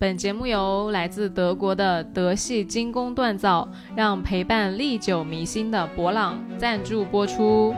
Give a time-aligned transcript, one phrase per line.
[0.00, 7.74] 本节目由来自德国的德系精工锻造，让陪伴历久弥新的博朗赞助播出。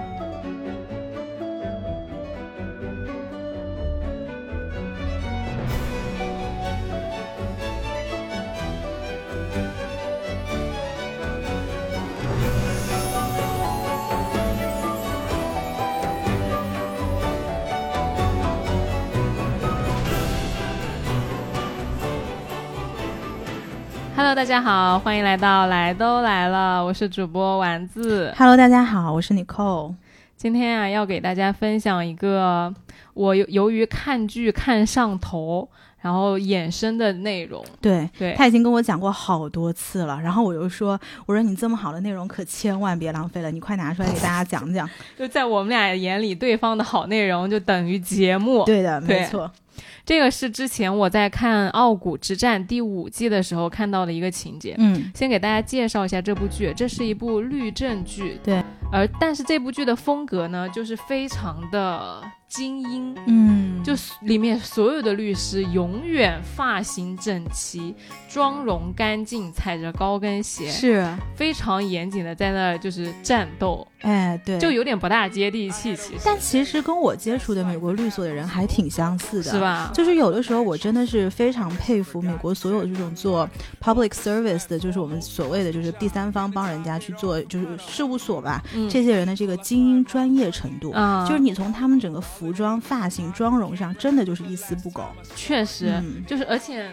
[24.43, 28.35] 大家好，欢迎来到来都来了，我是主播丸子。
[28.37, 29.95] Hello，大家好，我是 Nicole。
[30.37, 32.75] 今天啊，要给大家分享一个
[33.15, 35.69] 我由由于看剧看上头，
[36.01, 37.65] 然后衍生的内容。
[37.81, 44.91] 对对他已经跟我讲过好多次了，然后我就说，我说你这么好的内容可千万别浪费了，你快拿出来给大家讲讲。
[45.17, 48.65] 就在我们俩眼里，对方的好内容就等于节目。
[48.65, 49.49] 对的，没错。
[50.05, 54.75] 这个是之前我在看《傲骨之战》第五季的时候看到的一个情节。
[54.79, 58.39] 嗯，先给大家介绍一下这部剧，这是一部律政剧。
[58.43, 63.17] 对，而但是这部剧的风格呢，就是非常的精英。
[63.27, 67.95] 嗯，就是里面所有的律师永远发型整齐、
[68.29, 79.61] 妆容干净，踩着高跟鞋，是，非常严谨的在那儿就是战斗，哎，对，就有点不大接地气，其实但其实跟我接触的美国律所的人还挺相似的，是？
[79.61, 79.91] 吧？
[79.95, 83.49] 就是有的时候我真的是非常佩服美国所有这种做
[83.81, 90.93] public service 的，就是我们所谓的就是第三方帮人家去做就是事务所吧，嗯这些人的这个精英专业程度。
[90.95, 95.05] 嗯，就是你从他们整个服装、发型、妆容上，真的就是一丝不苟。
[95.37, 96.91] 确实、嗯就是，而且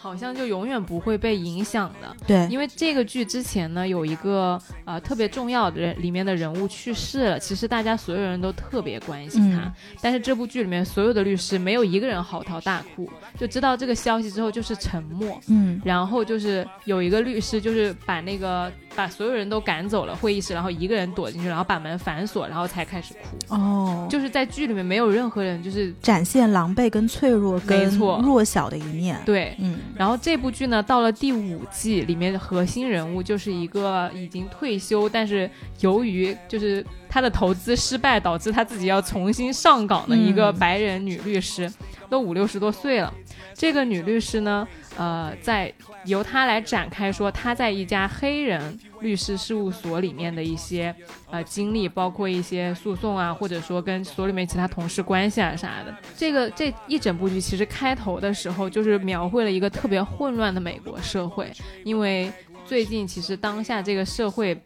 [0.00, 2.16] 好像就永远不会被影响的。
[2.26, 9.58] 对，因为这个剧之前呢，有一个呃特别重要的人里面的人物去世了，其实大家所有人都特别关心他。
[9.60, 15.38] 嗯但是这部剧里面所有的律师没有一个人嚎啕大哭，就知道这个消息之后就是沉默。
[15.48, 23.54] 嗯，然后就是有一个律师，就是把那个把所有人都赶走了会议室，然后一个人躲进去，然后把门反锁，然后才开始哭。
[23.54, 29.54] 哦，就是在剧里面没有任何人就是展现狼狈跟脆弱跟弱小的一面。，对。
[29.58, 41.70] 嗯，然后这部剧呢，到了第五季，里面的核心人物就是一个已经退休，但是由于就是他的投资失败，导致他自己要重新上岗的一个嗯白人女律师，
[42.08, 43.12] 都五六十多岁了。
[43.52, 45.70] 这个女律师呢，呃，在
[46.04, 50.94] 由他来展开说他在一家黑人律师事务所里面的一些
[51.30, 55.94] 呃经历，包括一些诉讼啊，或者说跟所里面其他同事关系啊啥的。
[56.16, 61.50] 这个这一整部剧其实开头的时候就是描绘了一个特别混乱的美国社会，
[61.84, 62.32] 因为
[62.64, 64.60] 最近其实当下这个社会。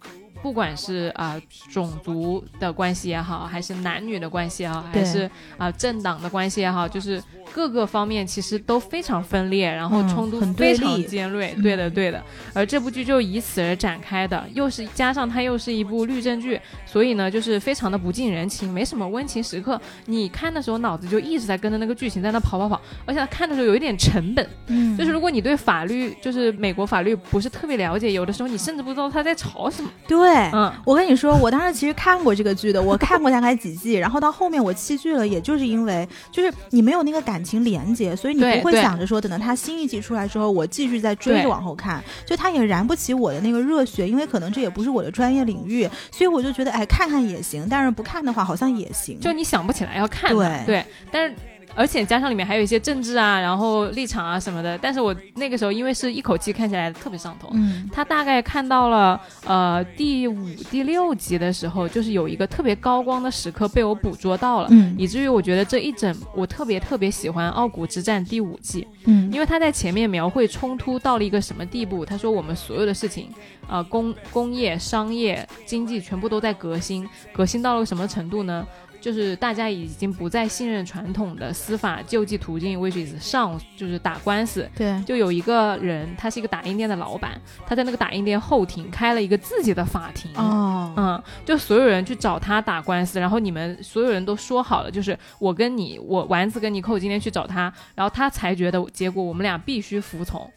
[0.44, 1.40] 不管是啊、
[1.72, 7.18] 种族的关系也好，还是男女的关系也好，还是啊、政党的关系也好，就是
[7.50, 11.54] 各个方面其实都非常分裂，然后嗯冲突非常尖锐。
[11.56, 12.22] 嗯对的，对的。
[12.52, 19.80] 而这部剧就以此而展开的，又是加上它又是一部律政剧，所以呢，就是非常的不近人情，没什么温情时刻。
[20.04, 24.46] 你看的时候脑子就一直在跟着那个剧情在那跑跑跑，而且它看的时候有一点成本。
[24.66, 29.90] 嗯就是如果你对法律，就是美国法律不是特别了解，有的时候你甚至不知道他在吵什么。
[30.06, 30.33] 对。
[30.52, 38.72] 嗯，我跟你说，我当时其实看过这个剧的，我看过大概几季，然后到后面我弃剧了，也就是因为就是你没有那个感情连接，所以你不会对。
[38.74, 50.62] 对想着说等到它新一季出来之后，我继续再追着往后看，就它也燃不起我的那个热血，因为可能这也不是我的专业领域，所以我就觉得哎看看也行，但是不看的话好像也行，就你想不起来要看对。
[50.66, 51.34] 对，但是。
[51.74, 72.04] 而且加上里面还有一些政治啊，然后立场啊什么的，但是我那个时候因为是一口气看起来特别上头，嗯他大概看到了呃第五、第六集的时候，就是有一个特别高光的时刻被我捕捉到了，嗯以至于我觉得这一整我特别特别喜欢《傲骨之战》第五季，嗯因为他在前面描绘冲突到了一个什么地步。
[72.04, 73.28] 他说我们所有的事情，
[73.66, 78.66] 呃，工工业、商业、经济全部都在革新，革新到了什么程度呢？
[79.04, 90.30] 就是大家已经不再信任传统的司法救济途径，which is 上就是打官司，对就有一个人，他是一个打印店的老板，他在那个打印店后庭开了一个自己的法庭。
[90.36, 100.50] 哦嗯，就所有人去找他打官司，然后你们所有人都说好了，就是我跟你，我丸子跟尼寇今天去找他，然后他裁决的结果，我们俩必须服从。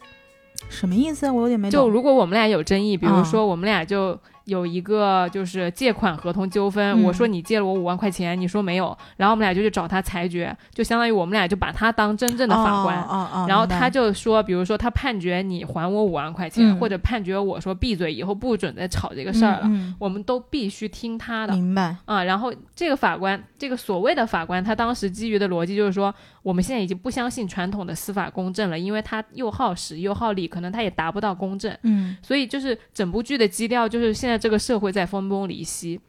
[0.69, 1.29] 什么意思？
[1.29, 1.81] 我有点没懂。
[1.81, 4.17] 就如果我们俩有争议，比如嗯说我们俩就
[4.47, 7.03] 有一个就是借款合同纠纷，嗯。
[7.03, 12.97] 我说你借了我五万块钱，你说没有，然后我们俩就去找他裁决，就相当于我们俩就把他当真正的法官。
[13.03, 21.53] 哦哦哦然后他就说，比如说他判决你还我五万块钱，嗯或者判决我说闭嘴，以后不准再吵这个事儿了，嗯我们都必须听他嗯的。
[21.53, 32.15] 明白，啊，然后这个法官，这个所谓的法官，他当时基于的逻辑就是说，我们现在已经不相信传统的司法公正了，因为他又耗时又耗力，可能他也达不到公正，嗯。
[32.23, 35.99] 所以就是整部剧的基调就是现在这个社会在分崩离析。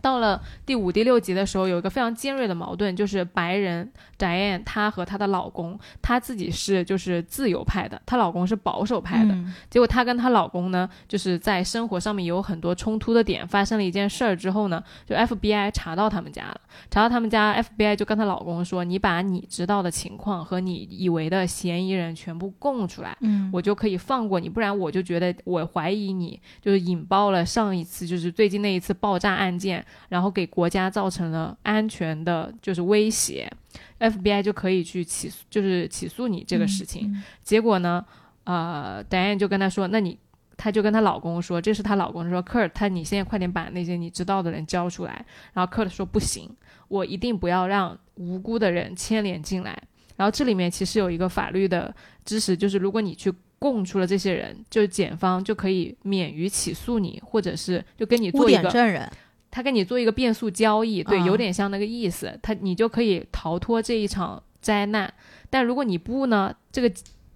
[0.00, 9.54] 到了第五、第六集的时候，有一个非常尖锐的矛盾，就是白人 Diane 她和她的老公，她自己是就是自由派的，她老公是保守派的，嗯。
[9.68, 16.60] 结果她跟她老公呢，就是在生活上面有很多冲突的点，发生了一件事儿之后呢，就 FBI 查到他们家了，
[16.90, 33.50] 查到他们家，FBI 就跟她老公说，你把你知道的情况和你以为的嫌疑人全部供出来，嗯我就可以放过你，不然我就觉得我怀疑你就是引爆了上一次就是最近那一次爆炸案件，然后给国家造成了安全的就是威胁
[33.98, 37.12] ，FBI 就可以去起诉，就是起诉你这个事情。
[37.12, 38.04] 嗯结果呢，
[38.44, 40.18] 呃，Diane 就跟他说，那你。
[40.62, 45.24] 她就跟她老公说，这是她老公说，Kurt，他你现在快点把那些你知道的人交出来。
[45.54, 46.54] 然后 Kurt 说不行，
[46.88, 49.82] 我一定不要让无辜的人牵连进来。
[50.16, 51.94] 然后这里面其实有一个法律的
[52.26, 59.10] 知识，就是如果你去供出了这些人，就是检方就可以免于起诉你，或者是就跟你做一个，证人，
[59.50, 65.12] 他跟你做一个变速交易，对，啊有点像那个意思，他你就可以逃脱这一场灾难。
[65.48, 66.92] 但如果你不呢，这个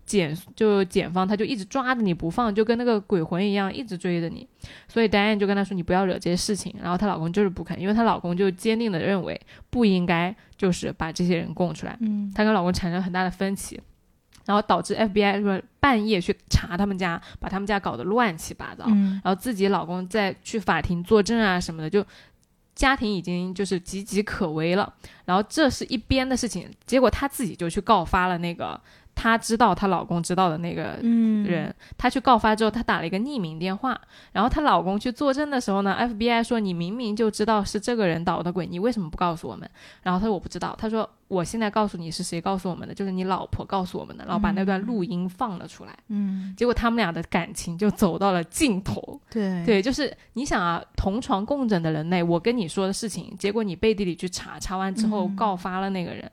[0.06, 4.46] 检就检方他就一直抓着你不放，就跟那个鬼魂一样，一直追着你。
[4.87, 9.40] 所以 Diane 就跟他说：“你不要惹这些事情。”然后她老公就是不肯，因为她老公就坚定的认为
[9.70, 11.96] 不应该就是把这些人供出来。
[12.00, 13.81] 嗯她跟老公产生很大的分歧，
[14.44, 18.85] 然后导致 FBI 说半夜去查他们家，把他们家搞得乱七八糟。
[18.88, 22.05] 嗯然后自己老公再去法庭作证啊什么的，就
[22.75, 24.93] 家庭已经就是岌岌可危了。
[25.25, 28.81] 然后这是一边的事情，结果他自己就去告发了那个
[29.14, 31.44] 她知道她老公知道的那个嗯。
[31.44, 34.00] 人，她去告发之后，她打了一个匿名电话，
[34.32, 39.69] 然后她老公去作证的时候呢，FBI 说你明明就知道是这个人捣的鬼，你为什么不告诉我们？
[40.02, 46.55] 然后他说我不知道，他说我现在告诉你是谁告诉我们的，就是你老婆告诉我们的，然后把那段录音放了出来，嗯。
[46.56, 49.20] 结果他们俩的感情就走到了尽头。
[49.31, 49.64] 对。
[49.64, 55.37] 对，就是你想啊，同床共枕的人类，我跟你说的事情，结果你背地里去查，查完之后嗯。
[55.37, 56.31] 告发了那个人，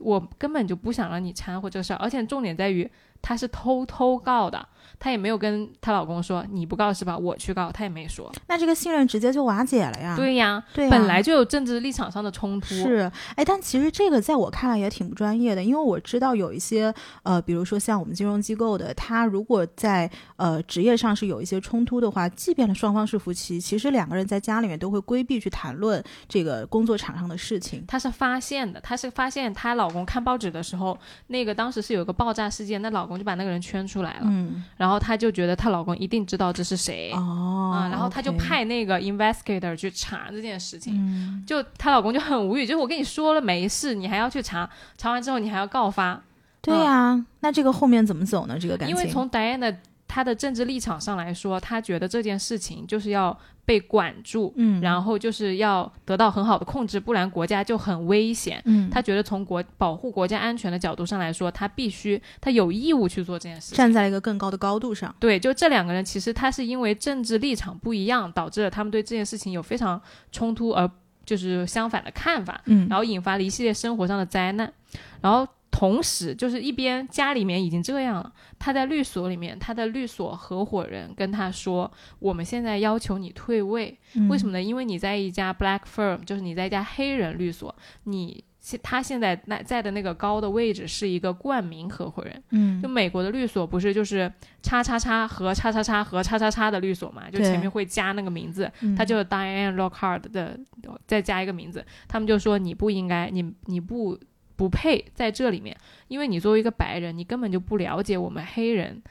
[0.00, 2.90] 我根本就不想让你掺和这事儿，而且重点在于
[3.22, 8.30] 他是偷偷告的，她也没有跟她老公说你不告是吧，我去告，她也没说。
[8.48, 10.14] 那这个信任直接就瓦解了呀。
[10.16, 12.68] 对呀，对呀，本来就有政治立场上的冲突。
[12.68, 27.84] 是，哎，但其实这个在我看来也挺不专业的，因为我知道有一些呃，比如说像我们金融机构的，他如果在呃职业上是有一些冲突的话，即便双方是夫妻，其实两个人在家里面都会规避去谈论这个工作场上的事情。
[27.86, 30.96] 她是发现的，她是发现她老公看报纸的时候，
[31.28, 41.42] 那个当时是有一个爆炸事件，那老公就把那个人圈出来了，嗯，然后她就觉得她老公一定知道这是谁，哦，啊，然后她就派那个 investigator 去查这件事情，嗯。
[41.46, 46.22] 就她老公就很无语，就是我跟你说了没事，你还要去查，查完之后你还要告发，
[46.60, 48.58] 对呀、那这个后面怎么走呢？
[48.58, 49.76] 这个感情，因为从 Diane
[50.16, 58.62] 的她的政治立场上来说，他觉得这件事情就是要被管住，嗯，然后就是要得到很好的控制，不然国家就很危险。
[58.64, 63.76] 嗯，他觉得从国保护国家安全的角度上来说，他必须，他有义务去做这件事情。
[63.76, 65.14] 站在了一个更高的高度上。
[65.20, 70.00] 对，就这两个人，其实他是因为政治立场不一样，导致了他们对这件事情有非常
[70.32, 70.90] 冲突而
[71.26, 74.72] 就是相反的看法，嗯，然后引发了一系列生活上的灾难。
[75.20, 75.46] 然后
[75.78, 83.94] 同时，就是一边家里面已经这样了，他在律所里面，他的律所合伙人跟他说：“我们现在要求你退位，
[84.30, 84.52] 为什么？
[84.52, 84.62] 呢？
[84.62, 87.74] 因为你在一家 black firm，就是你在一家黑人律所，
[88.04, 92.42] 你现他现在那在的那个高的位置是一个冠名合伙人。
[92.52, 100.58] 嗯就美国的律所不是就是叉叉叉和叉叉叉和叉叉叉的律所嘛，就前面会加那个名字，嗯，他就是 Diane Lockhart 的，
[101.06, 104.18] 再加一个名字，他们就说你不应该，你你不
[104.56, 105.76] 不配在这里面，
[106.08, 109.02] 因为你作为一个白人，你根本就不了解我们黑人，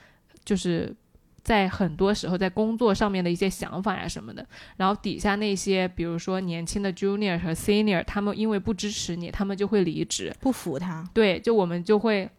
[0.44, 0.94] 就是
[1.44, 4.46] 在很多时候在工作上面的一些想法呀什么的。
[4.78, 10.36] 然后底下那些，比如说年轻的 junior 和 senior，他们因为不支持你，他们就会离职。
[10.40, 11.08] 不服他。
[11.14, 12.30] 对，就我们就会。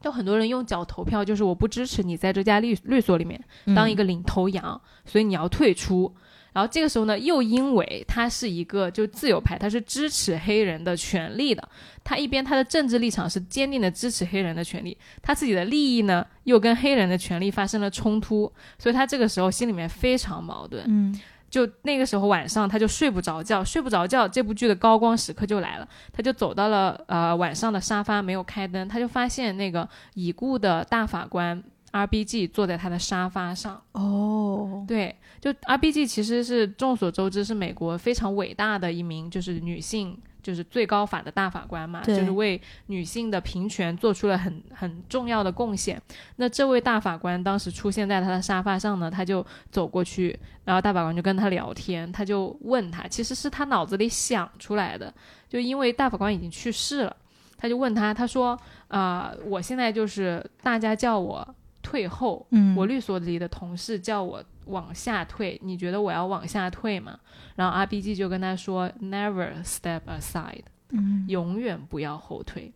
[0.00, 3.42] 就很多人用脚投票，就是我不支持你在这家律律所里面
[3.74, 6.14] 当一个个领头羊，所以你要退出。
[6.58, 11.68] 然后这个时候呢，又因为他是一个就自由派，他是支持黑人的权利的，
[12.02, 20.84] 他一边他的政治立场是坚定的支持黑人的权利，他自己的利益呢又跟黑人的权利发生了冲突，所以他这个时候心里面非常矛盾。
[20.88, 21.16] 嗯
[21.48, 25.88] 就那个时候晚上他就睡不着觉，睡不着觉，这部剧的高光时刻就来了。
[26.12, 33.82] 他就走到了呃晚上的沙发，没有开灯，他就发现那个已故的大法官 R B G 坐在他的沙发上。
[33.92, 40.18] 哦，对，就 R B G 其实是众所周知是美国非常伟大的一名就是女性。
[40.40, 46.00] 就是最高法的大法官嘛，就是为女性的平权做出了很很重要的贡献。
[46.36, 55.12] 那这位大法官当时出现在他的沙发上呢，他就走过去，然后大法官就跟他聊天，他就问他，其实是他脑子里想出来的，
[55.50, 57.14] 就因为大法官已经去世了，
[57.58, 61.46] 他就问他，他说啊，我现在就是大家叫我
[61.82, 64.42] 退后，嗯，我律所里的同事叫我。
[64.68, 67.18] 往下退，你觉得我要往下退吗？
[67.56, 72.72] 然后 R B G 就跟他说，Never step aside，嗯，永远不要后退。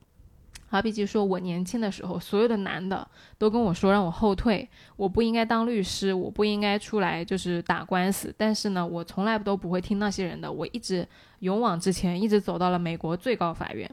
[0.70, 3.06] R B G 说，我年轻的时候，所有的男的
[3.37, 8.34] 都跟我说让我后退，我不应该当律师，我不应该出来就是打官司。
[8.38, 11.06] 但是呢，我从来都不会听那些人的，我一直
[11.40, 13.90] 勇往直前，一直走到了美国最高法院。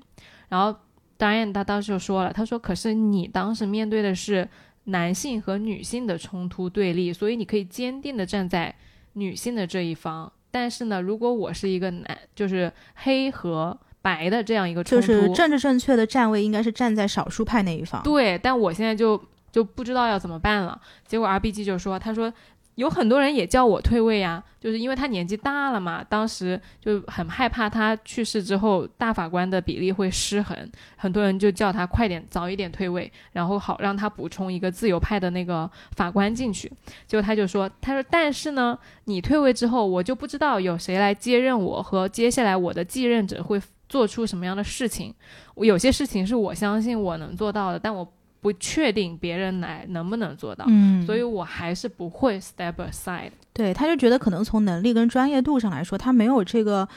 [0.47, 0.73] 然后
[1.17, 4.47] 当然他当时就说了，他说，可是你当时面对的是。
[4.89, 8.75] 男性和女性的冲突对立，所以你可以坚定的站在
[9.13, 10.31] 女性的这一方。
[10.51, 18.03] 但是呢，如果我是一个男，就是黑和白的这样一个冲突，就是政治正确的站位应该是站在少数派那一方。
[18.03, 19.19] 对，但我现在就
[19.51, 20.79] 就不知道要怎么办了。
[21.08, 22.31] 结果 R B G 就说，他说。
[22.79, 30.57] 有很多人也叫我退位呀，就是因为他年纪大了嘛，当时就很害怕他去世之后大法官的比例会失衡，
[30.95, 36.71] 很多人就叫他快点早一点退位，然后好让他补充一个自由派的那个法官进去。
[37.05, 45.13] 结果他就说，他说但是呢，你退位之后，我就不知道有谁来接任我和接下来我的继任者会做出什么样的事情。
[45.57, 48.09] 有些事情是我相信我能做到的，但我。
[48.41, 53.31] 不确定别人来能不能做到，嗯，所以我还是不会 step aside。
[53.53, 56.88] 对，他就觉得可能从能力跟专业度上来说，他没有这个。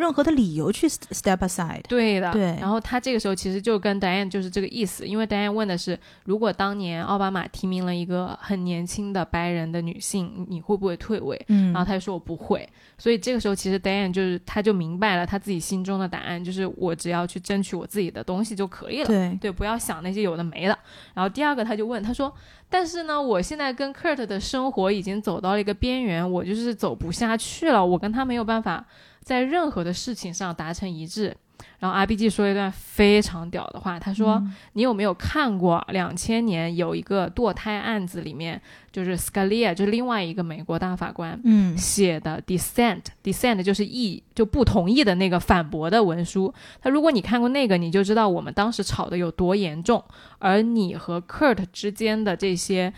[0.00, 2.56] 任何的理由去 step aside，对的，对。
[2.58, 11.38] 然后他这个时候其实就跟 Diane 就是这个意思，因为 Diane 问的是，如果当年奥巴马提名了一个很年轻的白人的女性，你会不会退位？
[11.48, 12.66] 嗯，然后他就说我不会。
[12.96, 19.06] 所以这个时候其实 Diane 就是他就明白了他自己心中的答案，就是我只要去争取我自己的东西就可以了。
[19.06, 20.78] 对对，不要想那些有的没的。
[21.12, 22.34] 然后第二个他就问他说，
[22.70, 28.86] 但是呢，我现在跟 Kurt 的生活已经走到了一个边缘，我就是走不下去了，我跟他没有办法。
[29.22, 31.36] 在任何的事情上达成一致，
[31.78, 34.42] 然后 R B G 说一段非常屌的话，他说
[34.74, 38.60] ：“你有没有看过两千年有一个堕胎案子里面，
[38.90, 46.52] 就是 Scalia，就是另外一个美国大法官，嗯，写的 dissent，dissent 就是意就不同意的那个反驳的文书。
[46.80, 50.02] 他如果你看过那个，你就知道我们当时吵得有多严重，
[50.38, 52.92] 而你和 Kurt 之间的这些。”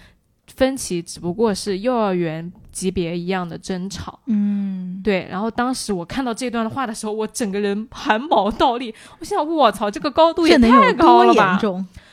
[0.47, 5.27] 分歧只不过是幼儿园级别一样的争吵，嗯，对。
[5.31, 8.95] 然后当时我看到这段话的时候，我整个人汗毛倒立。
[9.19, 11.59] 我想，我操，这个高度也太高了吧？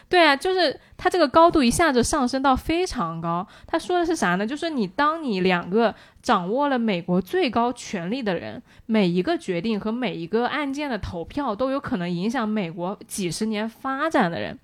[0.07, 3.45] 对啊，就是他这个高度一下子上升到非常高。
[3.67, 4.45] 他说的是啥呢？
[4.45, 14.57] 就是你当你两个掌握了美国最高权力的人，每一个决定和每一个案件的投票都有可能影响美国几十年发展的人。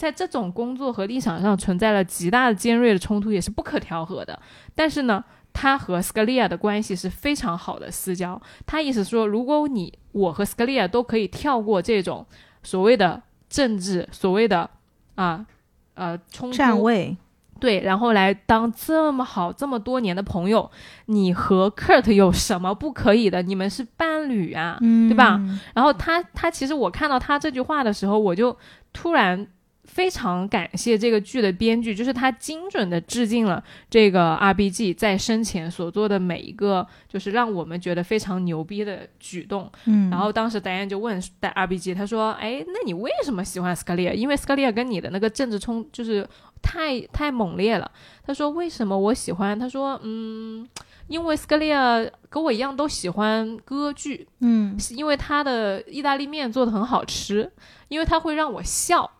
[0.00, 4.40] 在这种工作和立场上存在了极大的尖锐的冲突，也是不可调和的。
[4.74, 8.40] 但是呢，他和 Scalia 的关系是非常好的私交。
[8.64, 12.24] 他意思说，如果你我和 Scalia 都可以跳过这种
[12.62, 14.70] 所谓的政治，所谓的
[15.16, 15.44] 啊
[15.92, 17.14] 呃冲突站位，
[17.60, 20.70] 对，然后来当这么好这么多年的朋友，
[21.04, 23.42] 你和 Kurt 有什么不可以的？
[23.42, 25.38] 你们是伴侣啊，对吧？
[25.74, 28.56] 然后他他其实我看到他这句话的时候，我就
[28.94, 29.46] 突然。
[29.92, 39.70] 非常感谢这个剧的编剧，就是他精准的致敬了这个 R B G 在生前所做的每一个，就是让我们觉得非常牛逼的举动。
[39.86, 44.12] 嗯，然后当时导演就问 R B G，他说：“哎，那你为什么喜欢 Scalia？
[44.12, 46.26] 因为 Scalia 跟你的那个政治冲就是
[46.62, 47.90] 太太猛烈了。”
[48.24, 50.64] 他说：“为什么我喜欢？”他说：“嗯，
[51.08, 57.50] 因为 Scalia 跟我一样都喜欢歌剧，嗯，因为他的意大利面做的很好吃，
[57.88, 59.10] 因为他会让我笑。”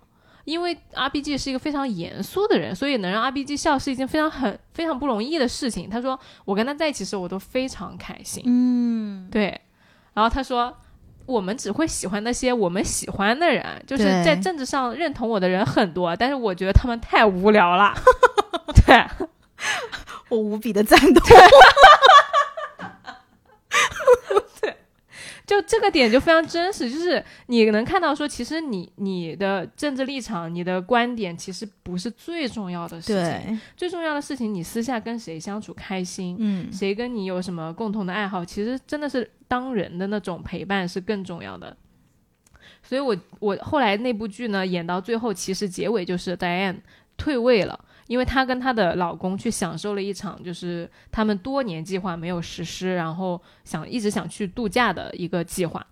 [0.45, 5.89] 因为 R B G 是一个非常严肃的人，所以能让 R B G 笑是一件非常很非常不容易的事情。
[5.89, 8.43] 他说我跟他在一起时我都非常开心。
[8.47, 9.61] 嗯，对。
[10.15, 10.77] 然后他说
[11.27, 17.95] 我们只会喜欢那些我们喜欢的人，就是在政治上认同我的人很多，但是我觉得他们太无聊了。
[18.87, 19.07] 对，
[20.29, 21.15] 我无比的赞同。
[24.61, 24.77] 对，
[25.51, 41.77] 就就这个点就非常真实，就是你能看到说，其实你你的政治立场、你的观点其实不是最重要的事情，对，最重要的事情，你私下跟谁相处开心，嗯，谁跟你有什么共同的爱好，其实真的是当人的那种陪伴是更重要的。
[42.85, 46.77] 所以我我后来那部剧呢演到最后，其实结尾就是 Diane
[47.17, 47.85] 退位了。
[48.11, 55.87] 因为她跟她的老公去享受了一场，就是他们多年计划没有实施，然后想一直想去度假的一个计划，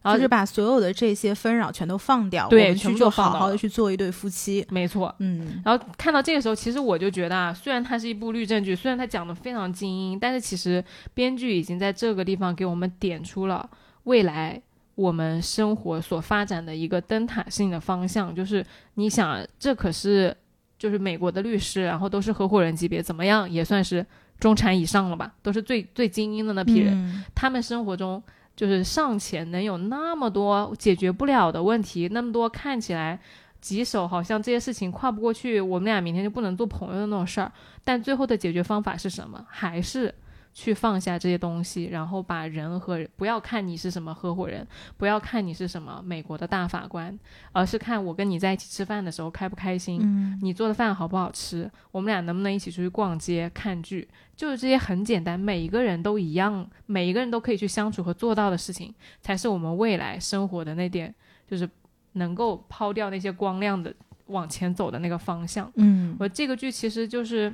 [0.00, 4.64] 然后就是把所有的这些纷扰全都放掉，对去就全部都放好好的去做一对夫妻。
[4.70, 5.12] 没错。
[5.18, 13.68] 嗯，然后看到这个时候，其实我就觉得啊，虽然它是一部律政剧，虽然它讲的非常精英，但是其实编剧已经在这个地方给我们点出了
[14.04, 14.62] 未来
[14.94, 18.64] 我们生活所发展的一个灯塔性的方向，就是
[18.94, 20.36] 你想，这可是
[20.78, 24.04] 就是美国的律师，然后都是合伙人级别，怎么样也算是
[24.38, 26.92] 中产以上了吧，都是最最精英的那批人。
[26.94, 28.22] 嗯他们生活中
[28.56, 33.18] 就是尚且能有那么多解决不了的问题，那么多看起来
[33.60, 37.50] 棘手，好像这些事情跨不过去，我们俩明天就不能做朋友的那种事儿。
[37.82, 39.44] 但最后的解决方法是什么？
[39.48, 40.14] 还是
[40.54, 44.64] 去放下这些东西，然后把人和不要看你是什么合伙人，
[44.96, 47.18] 不要看你是什么美国的大法官，
[47.50, 61.12] 而是看我跟你在一起吃饭的时候开不开心，嗯你做的饭好不好吃，我们俩能不能一起出去逛街、看剧，就是这些很简单，每一个人都一样，每一个人都可以去相处和做到的事情，才是我们未来生活的那点，
[61.50, 61.68] 就是
[62.12, 63.92] 能够抛掉那些光亮的
[64.26, 65.68] 往前走的那个方向。
[65.74, 67.52] 嗯，我这个剧其实就是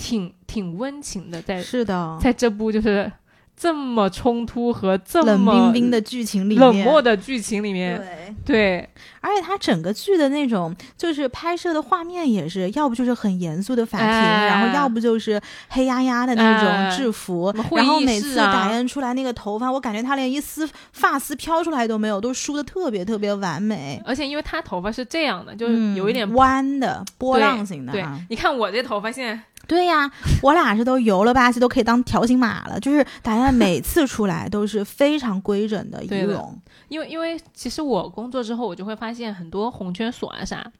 [0.00, 3.12] 挺挺温情的，在是的，在这部就是
[3.54, 8.16] 这么冲突和这冷么冰冰的剧情里面，冷漠的剧情里面，对。
[8.46, 8.88] 对
[9.22, 15.38] 而且它整个剧的那种，就是拍摄的画面也是，要不就是很严肃的法庭，哎然后要不就是
[15.68, 30.10] 黑压压的那哎种制服，然后每次打印出来那个头发，我感觉他连一丝发丝飘出来都没有，都梳的特别特别完美，而且因为他头发是这样的，就是有一点嗯弯的波浪形的对哈。，你看我这头发现在对呀，
[30.42, 32.80] 我俩是都油了吧唧，都可以当条形码了。
[32.80, 40.72] 就是大家每次出来都是非常规整的仪容，因为因为其实我工作之后，我就会发现很多红圈所啊啥，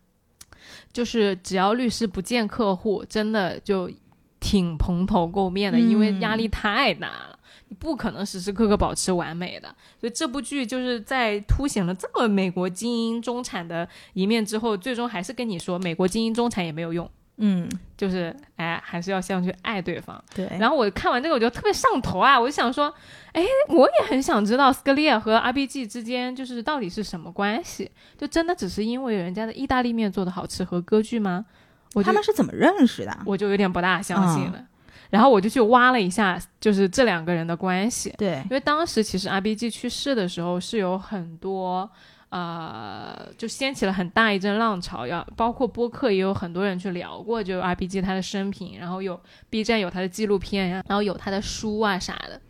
[0.93, 3.89] 就是只要律师不见客户，真的就
[4.41, 7.39] 挺蓬头垢面的，嗯因为压力太大了。
[7.69, 9.69] 你不可能时时刻刻保持完美的，
[10.01, 17.09] 所以这部剧就是在凸显了这么美国精英中产的一面之后，最终还是跟你说，美国精英中产也没有用，
[17.43, 17.67] 嗯，
[17.97, 20.23] 就是哎，还是要先去爱对方。
[20.35, 20.47] 对。
[20.61, 22.39] 然后我看完这个，我就特别上头啊！
[22.39, 22.93] 我就想说，
[23.33, 27.91] 哎，我也很想知道斯科利亚和 RBG 之间就是到底是什么关系？
[28.19, 31.47] 就真的只是因为人家的意大利面做的好吃和歌剧吗？
[31.95, 33.19] 我他们是怎么认识的？
[33.25, 34.65] 我就有点不大相信嗯了。
[35.09, 41.91] 然后我就去挖了一下，就是这两个人的关系，对，因为当时其实 RBG 去世的时候是有很多。
[42.31, 52.41] 啊，就掀起了很大一阵浪潮，要包括播客也有很多人去聊过，就 RPG 他的生平，然后有 B 站有他的纪录片呀，然后有他的书啊啥的，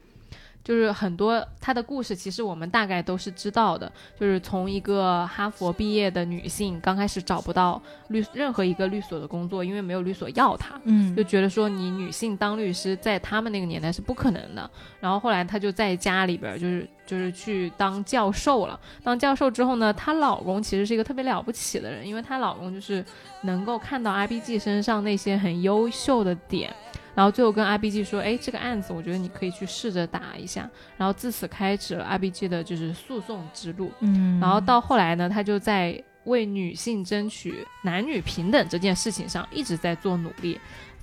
[0.63, 14.71] 就是很多她的故事，其实我们大概都是知道的，就是从一个哈佛毕业的女性，刚开始找不到律任何一个律所的工作，因为没有律所要她，嗯就觉得说你女性当律师在他们那个年代是不可能的。
[15.01, 18.79] 然后后来她就在家里边儿就是就是去当教授了。
[19.03, 23.05] 当教授之后呢，她老公其实是一个特别了不起的人，因为她老公就是
[23.43, 26.73] 能够看到 RBG 身上那些很优秀的点。
[27.15, 30.69] 然后最后跟 RBG 说，哎，这个案子我觉得你可以去试着打一下。
[30.97, 33.93] 然后自此开始了 RBG 的就是诉讼之路。
[34.01, 40.61] 嗯，然后到后来呢，他就在为女性争取男女平等这件事情上一直在做努力。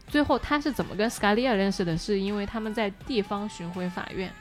[0.07, 1.97] 最后他是怎么跟斯卡利亚认识的？
[1.97, 4.31] 是因为他们在地方巡回法院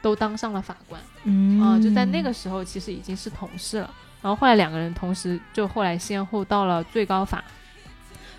[0.00, 3.92] 都当上了法官嗯啊、就在那个时候其实已经是同事了。
[4.22, 7.44] 然后后来两个人同时就后来先后到了最高法，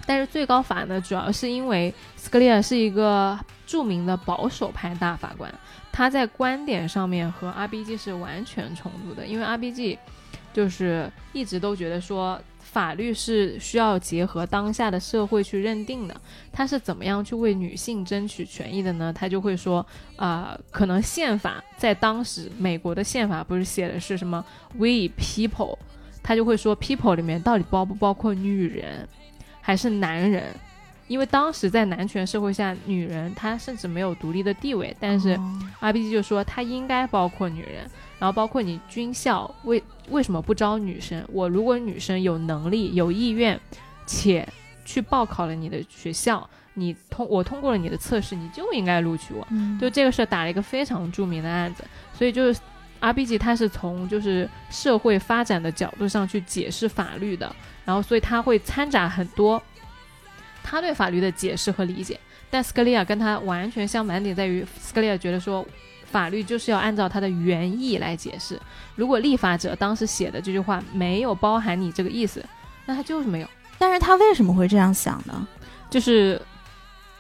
[0.05, 5.53] 但是最高法呢，主要是因为斯科利亚是一个著名的保守派大法官，
[5.91, 9.97] 他在观点上面和 RBG 是完全冲突的，因为 RBG
[10.53, 16.21] 就是一直都觉得说法律是需要结合当下的社会去认定的。
[16.51, 19.11] 他是怎么样去为女性争取权益的呢？
[19.13, 19.85] 他就会说，
[20.17, 24.43] 啊，可能宪法在当时美国的宪法不是写的是什么
[24.77, 25.77] “we people”，
[26.21, 29.07] 他就会说 “people” 里面到底包不包括女人
[29.65, 30.43] 还是男人？
[31.08, 41.23] 因为当时在男权社会下，女人她甚至没有独立的地位，但是哦 RBG 就说它应该包括女人，然后包括你军校为为什么不招女生？
[41.32, 43.60] 我如果女生有能力、有意愿，
[44.06, 44.47] 且
[44.84, 49.47] 去报考了你的学校，你通我通过了你的测试，你就应该录取我。
[49.49, 52.60] 嗯就这个事儿打了一个非常著名的案子，所以就是
[53.05, 59.61] ，RPG 它是从就是社会发展的角度上去解释法律的，然后所以他会掺杂很多
[60.63, 62.19] 他对法律的解释和理解。
[62.49, 65.65] 但斯科利亚跟他完全相反点在于，斯科利亚觉得说
[66.05, 68.59] 法律就是要按照它的原意来解释，
[68.95, 72.43] 如果立法者当时写的这句话没有包含你这个意思，
[72.85, 73.49] 那他就是没有。
[73.77, 75.45] 但是他为什么会这样想呢？
[75.89, 76.41] 就是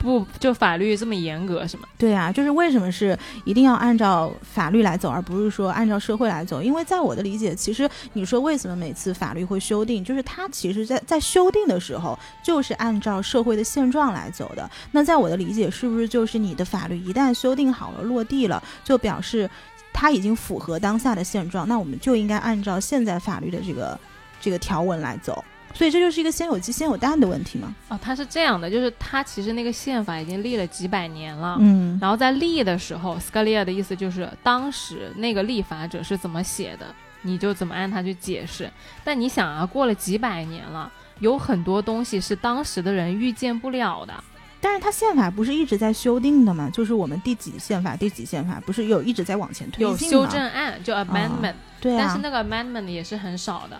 [0.05, 1.87] 不就法律这么严格是吗？
[1.97, 6.61] 对啊，就是为什么是一定要按照法律来走，而不是说按照社会来走？
[6.61, 14.69] 因为在我的理解，其实你说为什么每次法律会修订，就是它其实在在修订的时候就是按照社会的现状来走的。
[14.91, 19.49] 那在我的理解，是不是就是你的法律一旦修订好了落地了，就表示
[19.91, 21.67] 它已经符合当下的现状？
[21.67, 23.99] 那我们就应该按照现在法律的这个
[24.39, 25.43] 这个条文来走。
[25.75, 27.75] 所以这就是一个先有鸡先有蛋的问题吗？
[27.89, 36.87] 哦，它是这样的，就是它其实那个宪法已经立了几百年了，嗯，然后在立的时候，，Scalia 的意思就是当时那个立法者是怎么写的，
[37.23, 38.71] 你就怎么按他去解释。
[39.03, 44.13] 但你想啊，过了几百年了，有很多东西是当时的人预见不了的。
[44.61, 46.69] 但是它宪法不是一直在修订的吗？
[46.73, 53.79] 就是我们第几宪法，第几宪法不是有一直在往前推进有修正案，就 amendment，对啊，但是那个 amendment 也是很少的。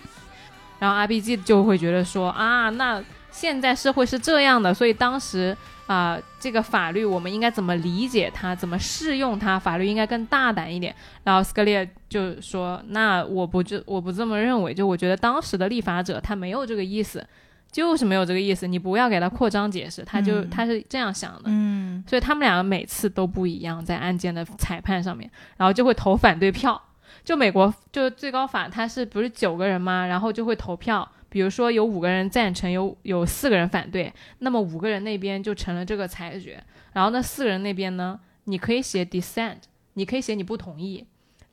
[0.79, 5.55] 然后 RPG 就会觉得说啊，那现在社会是这样的，所以当时
[5.87, 9.59] 啊，这个法律我们应该怎么理解它，怎么适用它？
[9.59, 10.95] 法律应该更大胆一点。
[11.23, 17.25] 然后斯科列就说，那我不就我不这么认为，就我觉得当时的立法者他没有这个意思，
[17.71, 21.43] 就是没有这个意思，你不要给他扩张解释，他就他是这样想的。
[21.45, 26.81] 嗯，所以他们两个每次都不一样，在案件的裁判上面，然后就会投反对票。
[27.25, 30.05] 就美国就最高法，他是不是九个人吗？
[30.05, 36.63] 然后就会投票，比如说有五个人赞成，有有四个人反对，那么五个人那边就成了这个裁决。
[36.93, 39.57] 然后那四个人那边呢，你可以写 dissent，
[39.95, 41.05] 你可以写你不同意，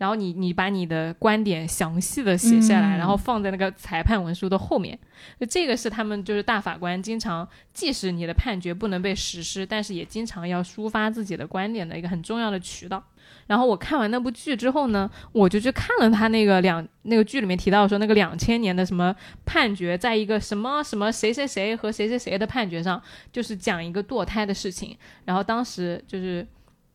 [0.03, 4.99] 然后你你把你的观点详细的写下来，然后放在那个裁判文书的后面。
[5.39, 13.01] 就这个是他们就是大法官经常，即使你的判决不能被实施，但是也经常要抒发自己的观点的一个很重要的渠道。
[13.47, 24.99] 然后我看完那部剧之后呢，我就去看了他那个两那个剧里面提到说那个两千年的什么判决，在一个什么什么谁谁谁和谁谁谁的判决上，就是讲一个堕胎的事情。
[25.27, 26.45] 然后当时就是，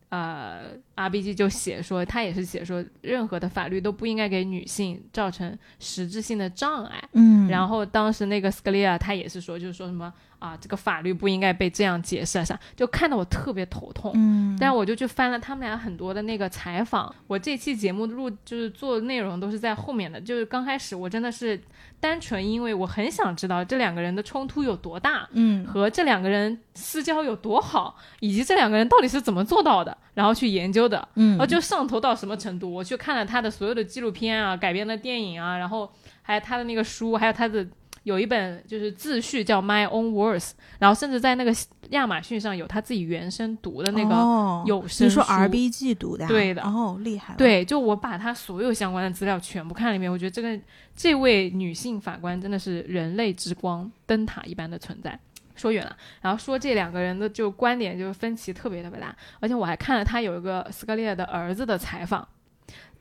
[0.09, 7.03] 呃，R B G 就写说，他也是写说，任何的法律都不应该给女性造成实质性的障碍。
[7.13, 10.13] 嗯，然后当时那个斯克利亚他也是说，就是说什么。
[10.39, 14.11] 啊，这个法律不应该被这样解释啥，就看得我特别头痛。
[14.15, 17.13] 嗯，但我就去翻了他们俩很多的那个采访。
[17.25, 21.59] 我这期节目录就是做内容都是在后面的，就是刚开始我真的是
[21.99, 31.07] 单纯因为我很想知道这两个人的冲突有多大，嗯，和这两个人私交有多好，以及这两个人到底是怎么做到的，然后去研究的。
[31.15, 32.71] 嗯，然后就上头到什么程度？
[32.71, 37.65] 我去看了他的所有的纪录片啊，改编的电影啊，然后还有他的那个书，还有他的。
[38.07, 40.39] 有一本就是自序叫《My Own Words》，
[40.79, 41.53] 然后甚至在那个
[41.89, 45.03] 亚马逊上有他自己原声读的那个有声书。
[45.03, 46.25] 你说 R B G 读的？
[46.25, 46.61] 对的。
[46.61, 47.35] 哦，厉害。
[47.37, 50.57] 对，就我把他所有相关的资料全部看了一遍，我觉得这个
[50.95, 55.19] 这位女性法官真的是人类之光，灯塔一般的存在。
[55.57, 62.25] 说远了，然后说这两个人的就观点就是分歧特别特别大，而且我还看了他有一个斯科利亚的儿子的采访，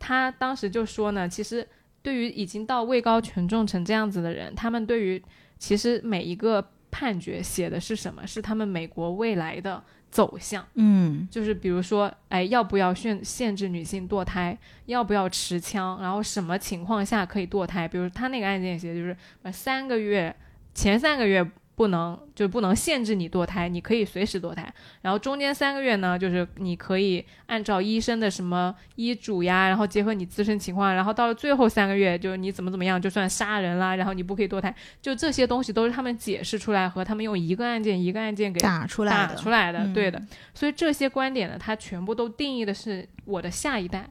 [0.00, 1.64] 他当时就说呢，其实。
[2.06, 5.20] 对于已经到位高权重成这样子的人，他们对于
[5.58, 10.64] 其实每一个判决写的是什么，是他们美国未来的走向。
[10.74, 14.56] 嗯，就是比如说，哎，要不要限限制女性堕胎？
[14.84, 16.00] 要不要持枪？
[16.00, 17.88] 然后什么情况下可以堕胎？
[17.88, 19.16] 比如他那个案件写的就是，
[19.52, 20.32] 三个月
[20.74, 21.44] 前三个月。
[21.76, 24.66] 不能就不能限制你堕胎，你可以随时堕胎。
[25.02, 34.74] 然后中间三个月呢，就是你可以按照医生的什么医嘱呀，然后结合你自身情况，然后到了最后三个月，就是你怎么怎么样，就算杀人啦，然后你不可以堕胎。
[35.02, 40.20] 就这些东西都是他们解释出来和他们用一个案件一个案件给打出来打出来的，对的。
[40.54, 44.08] 所以这些观点呢，它全部都定义的是我的下一代。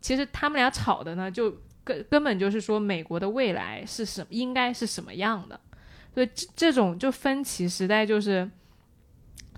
[0.00, 5.60] 其实他们俩吵的呢，就根根本就是说美国的未来是什应该是什么样的。
[6.14, 8.48] 所以这这种就分歧时代，就是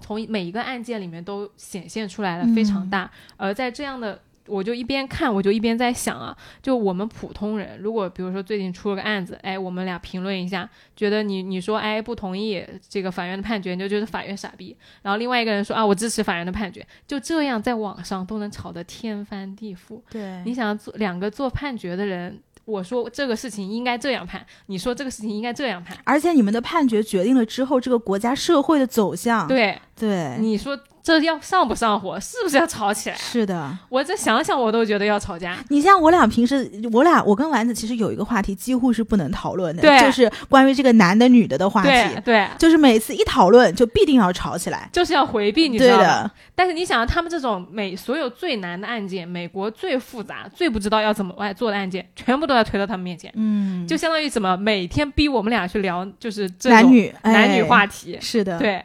[0.01, 3.11] 从每一个案件里面都显现出来了非常大。
[3.37, 14.77] 而在这样的，我就一边看，我就一边在想啊，就我们普通人，如果比如说最近出了个案子，哎，我们俩评论一下，觉得你你说哎不同意这个法院的判决，你就觉得法院傻逼。
[15.03, 20.01] 然后另外一个人说啊，我支持法院的判决，就这样在网上都能吵得天翻地覆。
[20.11, 22.41] 对，你想做两个做判决的人。
[22.65, 29.47] 我说这个事情应该这样判，你说这个事情应该这样判，而且你们的判决决定了之后这个国家社会的走向。
[29.47, 33.17] 对对，你说这要上不上火，是不是要吵起来？
[33.17, 35.59] 是的，我这想想我都觉得要吵架。
[35.69, 44.89] 你像我俩平时，我俩我跟丸子其实有一个话题几乎是不能讨论的，对就是关于这个男的女的的话题，对对，就是每次一讨论就必定要吵起来。
[44.95, 46.05] 就是要回避，你知道吧？
[46.05, 58.19] 的，但是你想，他们这种美所有最难的案件，美国最复杂、最不知道要怎么来做的案件，全部都要推到他们面前，嗯，就相当于怎么每天逼我们俩去聊，就是这种男女男女哎话题。
[58.23, 58.83] 是的，对，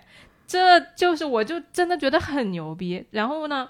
[0.50, 3.06] 这就是我就真的觉得很牛逼。
[3.12, 3.70] 然后呢，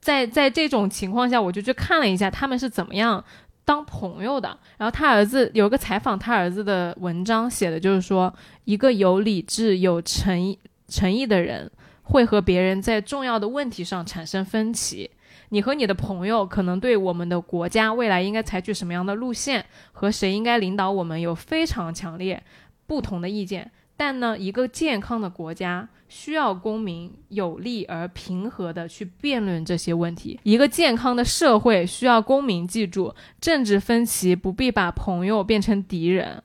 [0.00, 3.24] 在在这种情况下，我就去看了一下他们是怎么样
[3.64, 4.56] 当朋友的。
[4.78, 8.32] 然后他儿子有个采访他儿子的文章，写的就是说，
[8.66, 10.56] 一个有理智、有诚意、
[10.86, 11.68] 诚意的人
[12.04, 15.10] 会和别人在重要的问题上产生分歧。
[15.48, 22.40] 你和你的朋友可能对我们的国家未来应该采取什么样的路线，和谁应该领导我们有非常强烈
[22.86, 23.72] 不同的意见。
[23.96, 30.38] 但呢，一个健康的国家需要公民有力而平和的去辩论这些问题。
[30.42, 36.42] 一个健康的社会需要公民记住，政治分歧不必把朋友变成敌人。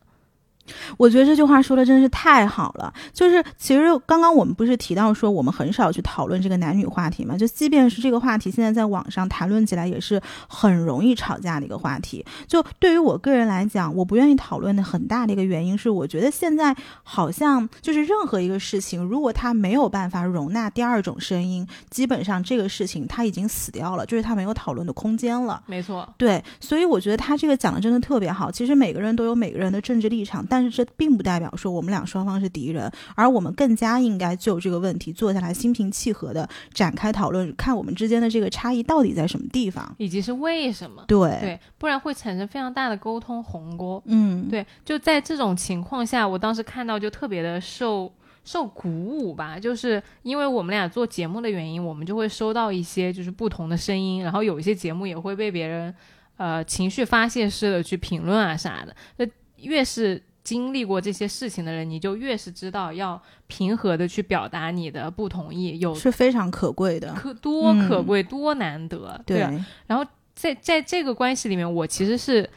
[0.97, 2.93] 我觉得这句话说的真的是太好了。
[3.13, 7.37] 就是其实刚刚我们不是提到说我们很少去讨论这个男女话题嘛？
[7.37, 12.25] 就即便是这个话题现在在网上谈论起来也是很容易吵架的一个话题。
[12.47, 25.61] 就对于我个人来讲，我不愿意讨论的很大的一个原因是，我觉得现在好像就是任何一个事情，如果他没有办法容纳第二种声音，基本上这个事情他已经死掉了，就是他没有讨论的空间了。
[25.65, 28.51] 没错，对，所以我觉得他这个讲的真的特别好。
[28.51, 39.93] 其实每个人都有每个人的政治立场，但是这并不代表说我们俩双方是敌人，而我们更加应该就这个问题坐下来心平气和的展开讨论，看我们之间的这个差异到底在什么地方。
[39.97, 41.03] 以及是为什么？
[41.07, 44.01] 对，对，不然会产生非常大的沟通鸿沟。
[44.05, 48.11] 嗯，对，就在这种情况下，我当时看到就特别的受
[48.43, 55.93] 受鼓舞吧，就是因为我们俩做节目的原因，我们就会收到一些就是不同的声音，然后有一些节目也会被别人
[56.37, 58.95] 呃情绪发泄式的去评论啊啥的。
[59.17, 59.25] 那
[59.57, 67.13] 越是经历过这些事情的人，你就越是知道要平和的去表达你的不同意，有是非常可贵的。
[67.13, 69.41] 可多可贵、多难得，对
[69.85, 72.49] 然后，在在这个关系里面，我其实是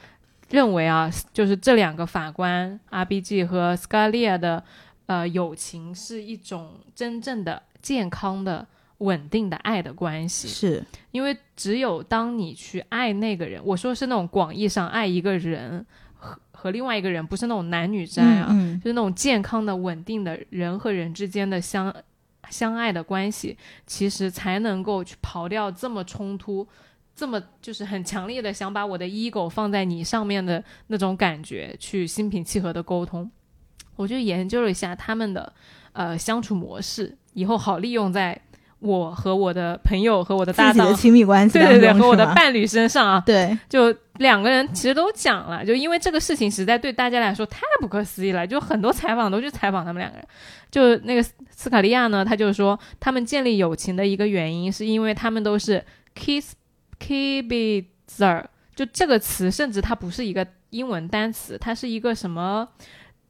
[0.48, 4.64] 认为啊，就是这两个法官 R B G 和 Scalia 的
[5.05, 8.66] 呃友情是一种真正的健康的、
[8.98, 10.48] 稳定的爱的关系。
[10.48, 15.85] 是，因为只有当你去爱那个人，我说是那种广义上爱一个人
[16.62, 21.92] 和和另外一个人，不是那种男女之爱啊，嗯嗯就是那种健康的、稳定的人和人之间的相
[22.51, 26.64] 相爱的关系，其实才能够去刨掉这么冲突、
[27.16, 33.29] 这么就是很强烈的想把我的 ego 放在你上面的那种感觉，去心平气和的沟通。
[33.96, 35.53] 我就研究了一下他们的
[35.94, 38.40] 呃相处模式，以后好利用在
[38.83, 40.95] 我和我的朋友和我的搭档的。
[40.95, 50.27] 亲密关系，对对对，和我的伴侣身上啊，对，就两个人其实都讲了，就因为这个事情实在对大家来说太不可思议了，就很多采访都去采访他们两个人。
[50.71, 56.53] 就那个斯卡利亚呢，他就说他们建立友情的一个原因是因为他们都是 kiss
[56.99, 62.66] kibitzer，就这个词甚至它不是一个英文单词，它是一个什么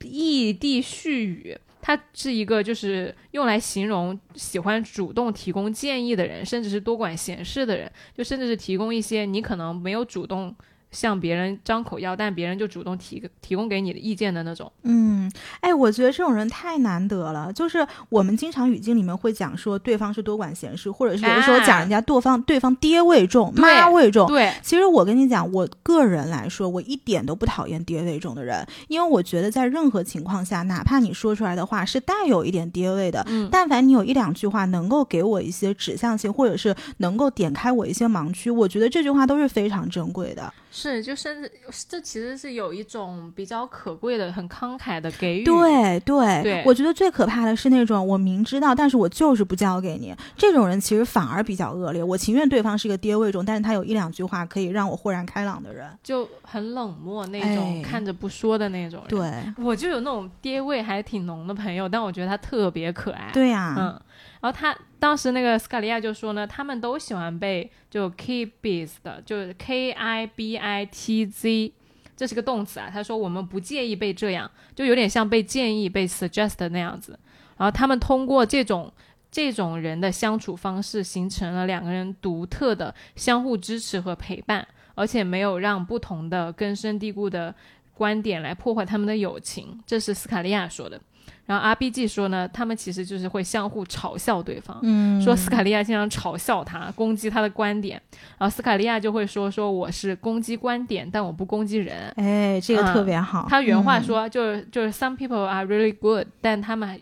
[0.02, 1.58] 异地絮语。
[1.84, 10.54] 他是一个就是用来形容喜欢主动提供建议的人，甚至是多管闲事的人，就甚至是提供一些你可能没有主动
[10.92, 14.70] 向别人张口要，但别人就主动提提供给你的意见的那种。
[14.82, 17.52] 嗯，哎，我觉得这种人太难得了。
[17.52, 24.26] 就是我们经常语境里面会讲说对方是多管闲事，或者是有的时候讲人家对方、对方爹味重、妈味重。
[24.28, 40.52] 对，其实我跟你讲，我个人来说，我一点都不讨厌爹味重的人，因为我觉得在任何情况下，哪怕你说出来的话是带有一点爹味的，嗯但凡你有一两句话能够给我一些指向性，或者是能够点开我一些盲区，我觉得这句话都是非常珍贵的。
[40.74, 41.52] 是，就甚至
[41.86, 45.44] 这其实是有一种比较可贵的、很慷慨的给予。
[45.44, 52.02] 对对对我觉得最可怕的是那种我明知道，但是我就是不交给你，这种人其实反而比较恶劣。
[52.02, 55.86] 我情愿对方是个爹味重，但是他有一两句话可以让我豁然开朗的人。
[56.02, 63.30] 就很冷漠那种，哎看着不说的那种人。，对我就有那种爹味还挺浓的朋友，但我觉得他特别可爱。
[63.34, 64.00] 对呀、嗯，
[64.42, 71.72] 然后他当时那个斯卡利亚就说呢，他们都喜欢被就 kibitz 的，就是 k i b i t z，
[72.16, 72.90] 这是个动词啊。
[72.92, 77.16] 他说我们不介意被这样，就有点像被建议、被 suggest 那样子。
[77.56, 78.92] 然后他们通过这种
[79.30, 87.54] 这种人的相处方式，形成了两个人独特的相互支持和陪伴，而且没有让不同的根深蒂固的
[87.94, 89.80] 观点来破坏他们的友情。
[89.86, 91.00] 这是斯卡利亚说的。
[91.44, 98.00] 然后 RBG 说呢，他们其实就是会相互嘲笑对方，嗯，说斯卡利亚经常嘲笑他，攻击他的观点，
[98.38, 102.12] 然后斯卡利亚就会说说我是攻击观点，但我不攻击人。
[102.16, 103.46] 哎，这个特别好。
[103.50, 107.00] 他原话说就是就是 Some people are really good，但他们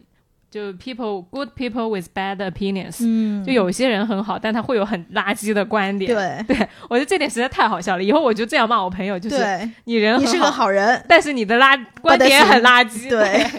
[0.51, 6.13] 就 people good people with bad opinions，嗯，就有些人很好，但他会有很垃圾的观点。
[6.13, 8.03] 对， 对我觉得这点实在太好笑了。
[8.03, 13.11] 以后我就这样骂我朋友，就是你人你是个好人，但是你的垃观点很垃圾。
[13.11, 13.47] 对。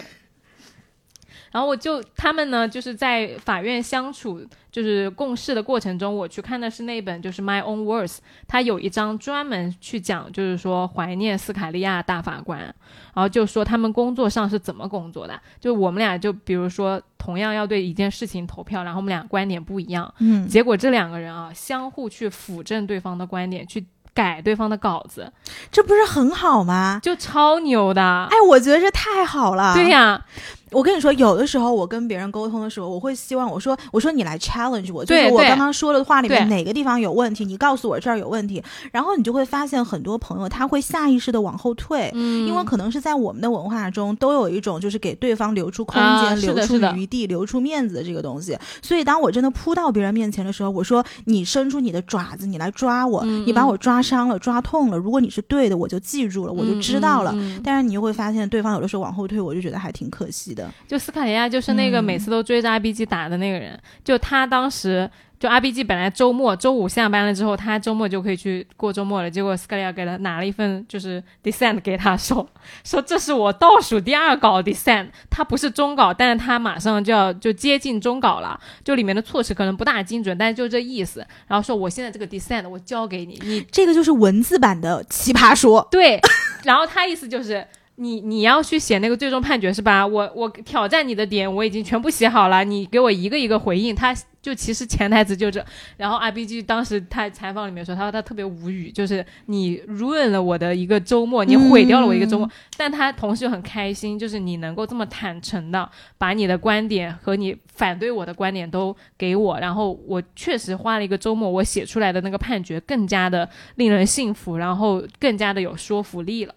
[1.52, 8.16] 然后我就他们呢，就是在法院相处，就是共事的过程中，我去看的是那本就是《My Own Words》，
[8.48, 12.74] 它有一章专门去讲，就是说怀念斯卡利亚大法官，然
[13.22, 15.38] 后就说他们工作上是怎么工作的。
[15.60, 23.84] 就我们俩就比如说同样要对一件事情投票，然后我们俩观点不一样，嗯，结果这两个人啊，相互去辅证对方的观点，去
[24.14, 25.30] 改对方的稿子，
[25.70, 26.98] 这不是很好吗？
[27.02, 28.02] 就超牛的。
[28.30, 29.74] 哎，我觉得这太好了。
[29.74, 30.24] 对呀。
[30.72, 60.61] 我跟你说，有的时候我跟别人沟通的时候，我会希望我说我说你来 challenge 我，就是我刚刚说的话里面哪个地方有问题，你告诉我这儿有问题，然后你就会发现很多朋友他会下意识的往后退，嗯，因为可能是在我们的文化中都有一种就是给对方留出空间、留出余地、留出面子的这个东西，所以当我真的扑到别人面前的时候，我说你伸出你的爪子，你来抓我，你把我抓伤了、抓痛了，如果你是对的，我就记住了，我就知道了，但是你又会发现对方有的时候往后退，我就觉得还挺可惜的。
[60.86, 72.48] 就斯卡利亚就是那个每次都追着 RBG 打的那个人，就他当时就 RBG 本来周末周五下班了之后，他周末就可以去过周末了，结果斯卡利亚给他拿了一份就是 Descent 给他说
[72.84, 86.20] 说这是我倒数第二稿 Descent，他不是中稿，但是他马上就要就接近中稿了，就里面的措辞可能不大精准，但是就这意思，然后说我现在这个 Descent 我交给你，你这个就是文字版的奇葩说，对，
[86.62, 87.66] 然后他意思就是。
[88.02, 90.04] 你你要去写那个最终判决是吧？
[90.04, 93.94] 我我挑战你的点我已经全部写好了，你给我一个一个回应。
[93.94, 94.12] 他
[94.42, 95.64] 就其实潜台词就这。
[95.96, 102.50] 然后 RBG 当时他采访里面说，他说他特别无语，就是你 ruin 了我的一个周末，你毁掉了我一个周末。
[102.76, 105.88] 但他同时又很开心，就是你能够这么坦诚的
[106.18, 116.54] 把你的观点和你反对我的观点都给我，然后我确实花了一个周末，我写出来的那个判决更加的令人信服，然后更加的有说服力了。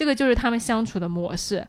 [0.00, 1.62] 这个就是他们相处的模式。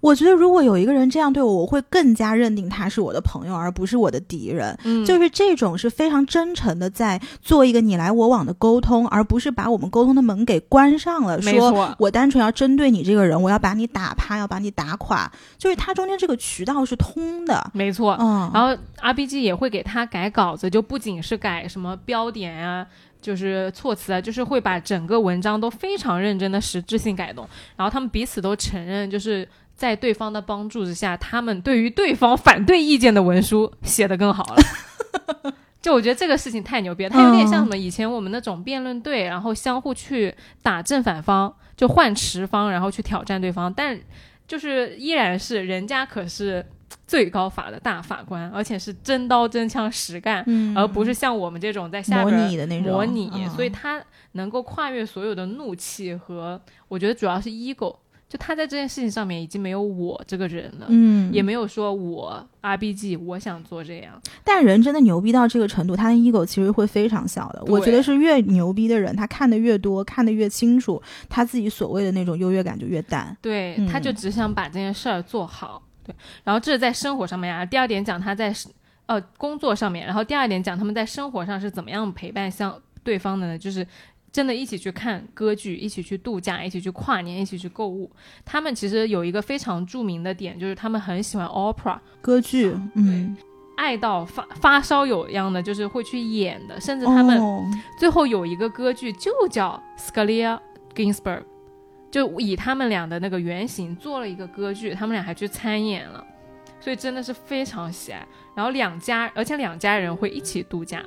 [0.00, 4.78] 我觉得，如果有一个人这样对我，我会更加认定他是我的朋友，而不是我的敌人。
[4.84, 11.42] 嗯，就是这种是非常真诚的，在做一个你来我往的沟通，而不是把我们沟通的门给关上了。
[11.42, 15.28] 说我单纯要针对你这个人，我要把你打趴，要把你打垮。
[15.58, 17.68] 就是他中间这个渠道是通的。
[17.74, 18.16] 没错。
[18.20, 18.48] 嗯。
[18.54, 22.86] 然后 RBG 也会给他改稿子，就不仅是改什么标点啊。
[23.22, 35.54] 就是措辞啊，就是会把整个文章都非常认真的实质性改动，然后他们彼此都承认，就是在对方的帮助之下，他们对于对方反对意见的文书写得更好了。
[35.80, 43.98] 就我觉得这个事情太牛逼了，它有点像什么以前我们那种辩论队，然后相互去打正反方，就换持方，然后去挑战对方，但
[44.46, 46.66] 就是依然是人家可是。
[47.06, 50.44] 最高法的大法官，而且是真刀真枪实干，
[50.76, 52.92] 而不是像我们这种在下边模拟的那种。
[52.92, 54.02] 模拟，所以他
[54.32, 57.94] 能够跨越所有的怒气和，我觉得主要是 ego，
[58.28, 67.62] 就他在这件事情上面已经没有我这个人了，嗯，也没有说我 RBG 我想做这样，但人真的牛逼到这个程度，他的 ego 其实会非常小的。
[67.66, 75.82] 我觉得是越牛逼的人，他看的越多，看的越清楚，他自己所谓的那种优越感就越淡，对，他就只想把这件事儿做好。
[76.04, 77.64] 对，然后这是在生活上面啊。
[77.64, 78.52] 第二点讲他在
[79.06, 83.58] 呃工作上面，然后第二点讲他们在生活上是怎么样陪伴相对方的呢？
[83.58, 83.86] 就是
[84.30, 88.10] 真的一起去看歌剧，一起去度假，一起去跨年，一起去购物。
[88.44, 93.36] 他们其实有一个非常著名的点，就是他们很喜欢 opera 歌剧，嗯，
[93.76, 96.80] 爱到发发烧友一样的，就是会去演的。
[96.80, 97.38] 甚至他们
[97.98, 100.58] 最后有一个歌剧就叫 Scalia
[100.94, 101.42] Ginsburg。
[102.12, 106.24] 就以他们俩的那个原型做了一个歌剧，他们俩还去参演了，
[106.78, 108.24] 所以真的是非常喜爱。
[108.54, 111.02] 然后两家，而且两家人会一起度假。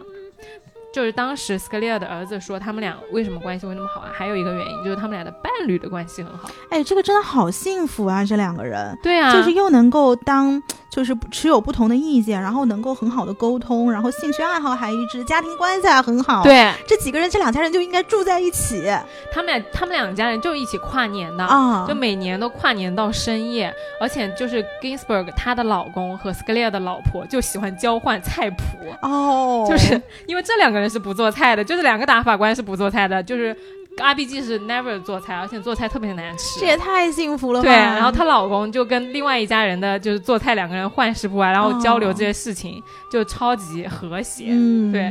[0.92, 4.10] 就是当时斯科利亚的儿子说，他们俩为什么关系会那么好啊？
[4.14, 6.50] 还有一个原因就是他们俩的伴侣的关系很好。
[6.70, 8.24] 哎，这个真的好幸福啊！
[8.24, 10.62] 这两个人，对啊，就是又能够当。
[10.96, 16.42] 就是持有不同的意见，然后能够很好的沟通，然后兴趣爱好还一致，家庭关系还很好。
[16.42, 18.90] 对，这几个人，这两家人就应该住在一起。
[19.30, 23.74] 他们俩，他们两家人就一起跨年的啊，就每年都跨年到深夜。
[24.00, 28.64] 而且就是 Ginsburg 她的老公和 Scalia 的老婆就喜欢交换菜谱
[29.02, 33.54] 哦，就是因为这两个人是不做菜的，就是两个大法官是不做菜的，就是。
[33.98, 36.60] 阿 B G 是 never 做菜，而且做菜特别难吃。
[36.60, 37.64] 这也太幸福了吧！
[37.64, 44.48] 对，然后她老公就跟另外一家人的就是做菜，两个人换食谱啊，然后交流这些事情，就超级和谐。
[44.50, 45.02] 嗯，对，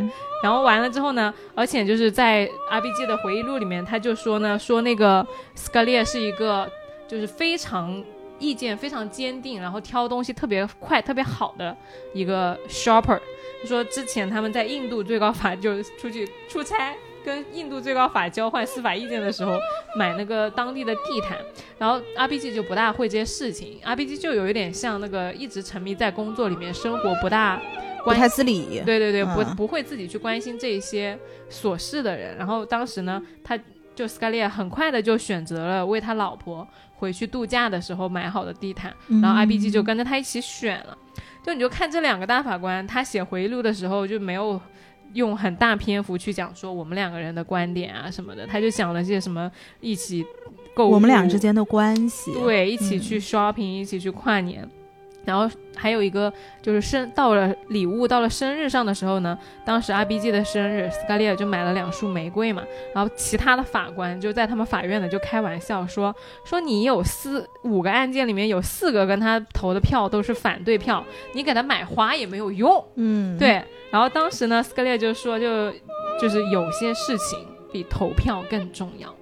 [0.42, 6.70] 然后完了之后呢，而且就是在 R B G 的回忆录里面，他就说呢，说那个 Scalia 是一个
[7.08, 8.04] 就是非常
[8.38, 11.74] 意见非常坚定，然后挑东西特别快、特别好的
[12.12, 13.18] 一个 shopper。
[13.64, 16.94] 说之前他们在印度最高法就出去出差。
[17.24, 19.58] 跟印度最高法交换司法意见的时候，
[19.96, 21.38] 买那个当地的地毯，
[21.78, 27.60] 然后 R B G 就不大会这些事情，R B G 就有一点像那个一直沉迷在工作里面，生活不大
[28.04, 31.18] 不太自理，对对对，不不会自己去关心这些
[31.50, 32.36] 琐事的人。
[32.36, 33.58] 然后当时呢，他
[33.94, 36.66] 就 Scalia 很快的就选择了为他老婆
[36.96, 40.98] 回去度假的时候买好的地毯，然后 R B G 就跟着他一起选了。
[41.42, 44.60] 就你就看这两个大法官，他写回忆录的时候就没有。
[45.14, 49.50] 用很大篇幅去讲说我们两个人的观点啊什么的，他就讲了些什么
[49.80, 50.24] 一起
[50.74, 54.68] 购物，我们俩之间的关系，对，一起去 shopping，一起去跨年。
[55.24, 62.62] 然后还有一个就是生到了礼物到了生日上的时候呢，当时 R B G 的生日，斯卡利尔就买了两束玫瑰嘛。
[62.94, 66.14] 然后其他的法官就在他们法院呢就开玩笑说
[66.44, 72.84] 说你有四五个案件里面有四个跟他投的票都是反对票，你给他买花也没有用。
[72.96, 73.62] 嗯，对。
[73.90, 75.72] 然后当时呢，斯卡利尔就说就
[76.20, 77.38] 就是有些事情
[77.72, 79.14] 比投票更重要。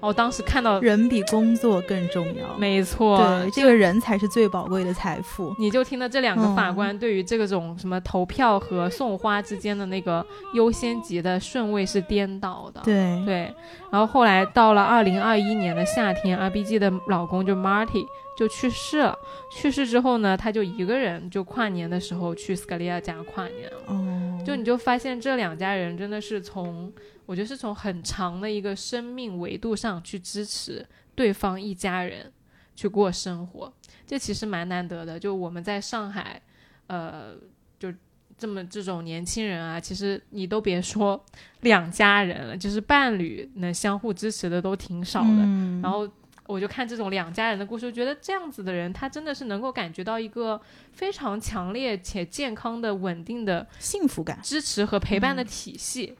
[0.00, 5.54] 我当时看到人比工作更重要，没错，对，这个人才是最宝贵的财富。
[5.58, 10.24] 你就听到这两个法官对于这个种什么投票和送花之间的那个
[10.54, 13.52] 优先级的顺位是颠倒的，对对。
[13.90, 18.04] 然后后来到了二零二一年的夏天，R B G 的老公就 Marty
[18.36, 19.18] 就去世了。
[19.50, 23.78] 去世之后呢，他就一个人就跨年的时候去斯卡利亚家跨年了。
[23.86, 26.92] 哦，就你就发现这两家人真的是从。
[27.26, 32.32] 我觉得是从很长的一个生命维度上去支持对方一家人
[32.74, 33.72] 去过生活，
[34.06, 35.18] 这其实蛮难得的。
[35.18, 36.40] 就我们在上海，
[36.86, 37.34] 呃，
[37.78, 37.92] 就
[38.38, 41.22] 这么这种年轻人啊，其实你都别说
[41.62, 45.40] 两家人了，就是伴侣能相互支持的都挺少的。
[45.82, 46.08] 然后
[46.46, 50.60] 我就看这种两家人的故事，觉得这样子的人，他真的是能够感觉到一个
[50.92, 56.14] 非常强烈且健康的、稳定的幸福感、支持和陪伴的体系。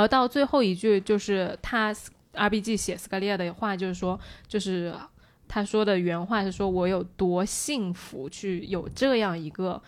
[0.00, 1.94] 而到最后一句，就是他
[2.32, 4.94] R B G 写斯卡利亚的话，就是说，就是
[5.46, 9.82] 他说的原话是说：“我有多幸福，去有这样一个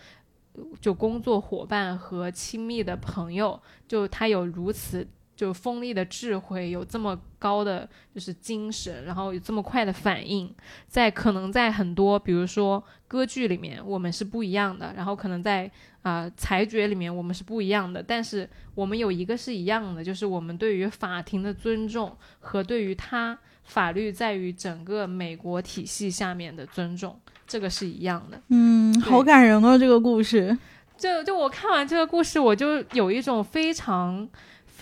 [0.79, 5.07] 就工作伙伴和亲密的朋友，就他有如此。”
[5.43, 7.85] 就锋利的智慧，有这么高的
[8.15, 10.49] 就是精神，然后有这么快的反应，
[10.87, 15.69] 在可能在很多比如说歌剧里面，我们是不一样的，然后可能在
[16.01, 28.41] 啊裁决里面我们是不一样的，但是我们有一个是一样的，就是我们对于法庭的尊重和对于他法律在于整个美国体系下面的尊重，这个是一样的。
[28.47, 30.57] 嗯，好感人哦，这个故事。
[30.95, 34.25] 就就我看完这个故事，我就有一种非常。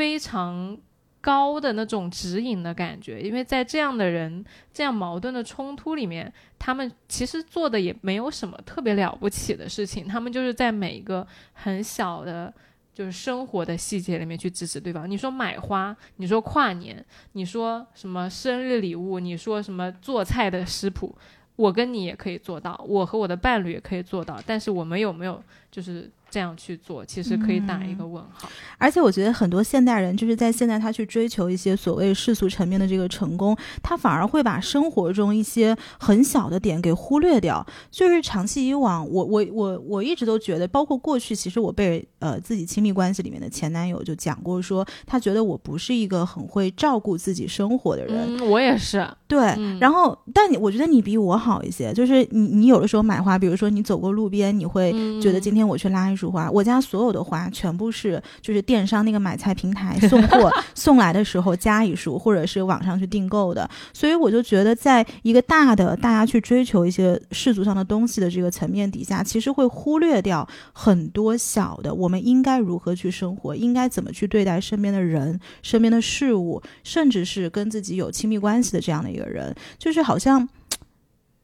[0.02, 0.76] 非常
[1.22, 4.44] 高的那种指引的感觉，因为在这样的人、
[4.74, 12.52] 这样矛盾的冲突里面，他们其实做的也没有什么特别了不起的事情，他们就是在每一个很小的，
[12.92, 15.08] 就是生活的细节里面去支持对方。
[15.08, 21.16] 你说买花，你说跨年，你说什么生日礼物，你说什么做菜的食谱，
[21.56, 26.10] 我跟你也可以做到，我和我的伴侣也可以做到，但是我们有没有就是？
[26.32, 28.50] 这样去做，其实可以打一个问号。
[28.78, 37.64] 而且我觉得很多现代人就是在现在他去追求一些所谓世俗层面的这个成功，他反而会把生活中一些很小的点给忽略掉。
[37.92, 48.38] 就是长期以往，我我我我一直都觉得，包括过去，其实我被呃自己亲密关系里面的前男友就讲过，说他觉得我不是一个很会照顾自己生活的人。
[48.38, 49.06] 嗯，我也是。
[49.28, 49.40] 对，
[49.80, 56.16] 然后但你我觉得你比我好一些，就是你你有的时候买花，比如说你走过路边，你会觉得今天我去拉一。
[56.22, 63.70] 束花，我家所有的花全部是就是电商那个买菜平台送货 送来的时候加一束，或者是网上去订购的。
[63.94, 80.48] 所以我就觉得，在一个大的大家去追求一些世俗上的东西的这个层面底下，其实会忽略掉很多小的，我们应该如何去生活，应该怎么去对待身边的人、身边的事物，甚至是跟自己有亲密关系的这样的一个人，就是好像。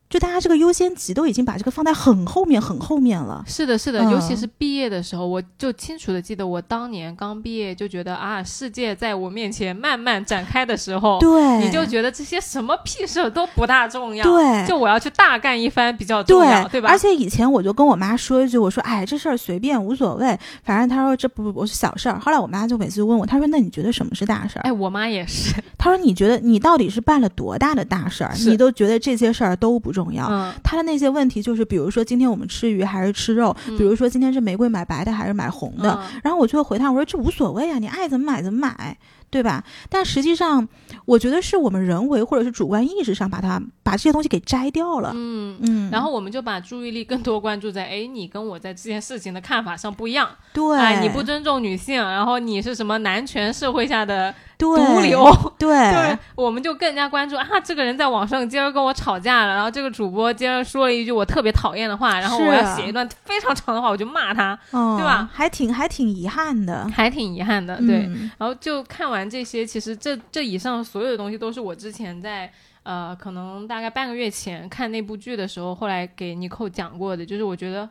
[0.09, 3.43] 就大家这个优先级都已经把这个放在很后面、很后面了。
[3.45, 16.89] 是的，是的，嗯尤其是毕业的时候，我就清楚的记得，我当年刚毕业就觉得啊，世界在我面前慢慢展开的时候，对，你就觉得这些什么屁事儿都不大重要，对，就我要去大干一番比较重要，对吧？
[16.89, 22.17] 而且以前我就跟我妈说一句，我说哎，这事儿随便无所谓，反正她说这不我是小事儿。
[22.17, 24.61] 后来我妈就每次就问我，她说那你觉得什么是大事儿？
[24.61, 28.33] 哎，我妈也是，她说你觉得你到底是办了多大的大事儿？
[28.45, 30.27] 你都觉得这些事儿都不重要。
[30.29, 38.97] 嗯，她的那些问题就是，比如说今天我们吃鱼还是吃肉，嗯比如说今天是玫瑰买白的还是买红的，嗯然后我就会回他，我说这无所谓啊，你爱怎么买怎么买，
[39.29, 39.63] 对吧？
[39.89, 40.67] 但实际上，
[41.05, 45.11] 我觉得是我们人为或者是主观意识上把它把这些东西给摘掉了。
[45.15, 45.57] 嗯。
[45.61, 65.29] 嗯，然后我们就把注意力更多关注在，哎，你跟我在这件事情的看法上不一样，对，哎，你不尊重女性，然后你是什么男权社会下的对毒瘤，对对，我们就更加关注啊，这个人在网上今儿跟我吵架了，然后这个主播今儿说了一句我特别讨厌的话，然后我要写一段非常长的话，我就骂他，嗯，对吧？
[65.31, 68.05] 还挺还挺遗憾的，还挺遗憾的，对。
[68.07, 68.31] 嗯。
[68.39, 72.51] 然后就看完这些，其实这这以上所有的东西都是我之前在
[72.83, 77.87] 呃，可能大概半个月前看那部剧的时候，后来给尼寇讲过的，就是我觉得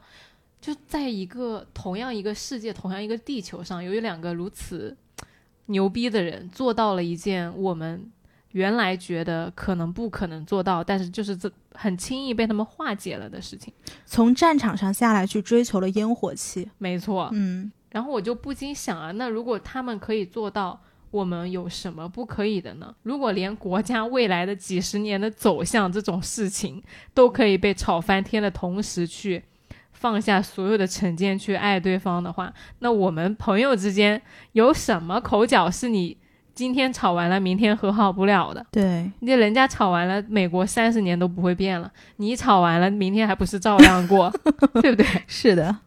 [0.61, 4.97] 就在一个同样一个世界、同样一个地球上，由于两个如此
[5.67, 8.11] 牛逼的人做到了一件我们
[8.53, 13.73] 原来觉得可能不可能做到，但是就是这很轻易被他们化解了的事情。
[14.05, 22.95] 从战场上下来去追求了烟火气，没错，嗯，然后我就不禁想啊，那如果他们可以做到，我们有什么不可以的呢？
[23.03, 29.43] 如果连国家未来的几十年的走向这种事情都可以被炒翻天的同时去
[29.99, 34.21] 放下所有的成见去爱对方的话，那我们朋友之间
[34.53, 36.17] 有什么口角是你
[36.55, 38.65] 今天吵完了，明天和好不了的？
[38.71, 44.33] 对，那人家吵完了，美国三十年都不会变了，你吵完了，明天还不是照样过，
[44.81, 45.07] 对不对？
[45.27, 45.79] 是的，然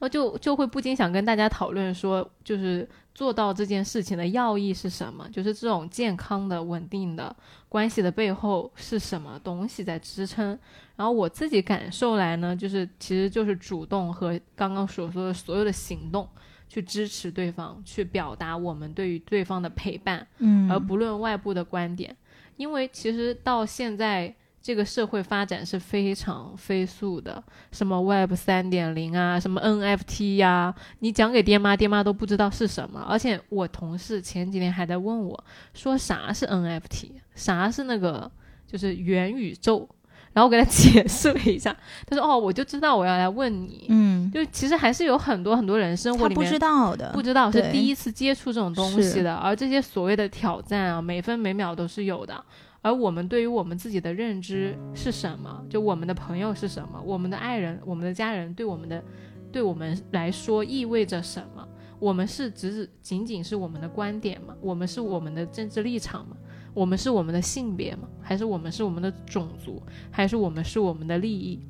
[0.00, 2.88] 后就就会不禁想跟大家讨论说，就是
[3.18, 5.28] 做到这件事情的要义是什么？
[5.30, 7.34] 就是这种健康的、稳定的
[7.68, 10.56] 关系的背后是什么东西在支撑？
[10.94, 16.28] 然后我自己感受来呢，就是其实就是主动和刚刚所说的所有的行动，
[16.68, 22.16] 去支持对方，去表达我们对于对方的陪伴，嗯，而不论外部的观点。
[22.56, 27.42] 因为其实到现在这个社会发展是非常飞速的，
[27.72, 33.00] 什么 Web 三点零啊，什么 NFT 呀、你讲给爹妈，爹妈都不知道是什么。
[33.08, 38.30] 而且我同事前几天还在问我，说啥是 NFT，啥是那个
[38.66, 39.88] 就是元宇宙。
[40.34, 41.74] 然后我给他 解释了一下，
[42.06, 43.86] 他说：“哦，我就知道我要来问你。
[43.88, 52.44] 嗯，就其实还是有很多很多人生活里面不知道的，不知道是第一次接触这种东西的，而这些所谓的挑战啊，每分每秒都是有的。
[52.80, 55.64] 而我们对于我们自己的认知是什么？
[55.68, 57.00] 就我们的朋友是什么？
[57.04, 59.02] 我们的爱人、我们的家人对我们的，
[59.50, 61.66] 对我们来说意味着什么？
[61.98, 64.54] 我们是只是仅仅是我们的观点吗？
[64.60, 66.36] 我们是我们的政治立场吗？
[66.72, 68.08] 我们是我们的性别吗？
[68.22, 69.82] 还是我们是我们的种族？
[70.10, 71.66] 还是我们是我们的利益？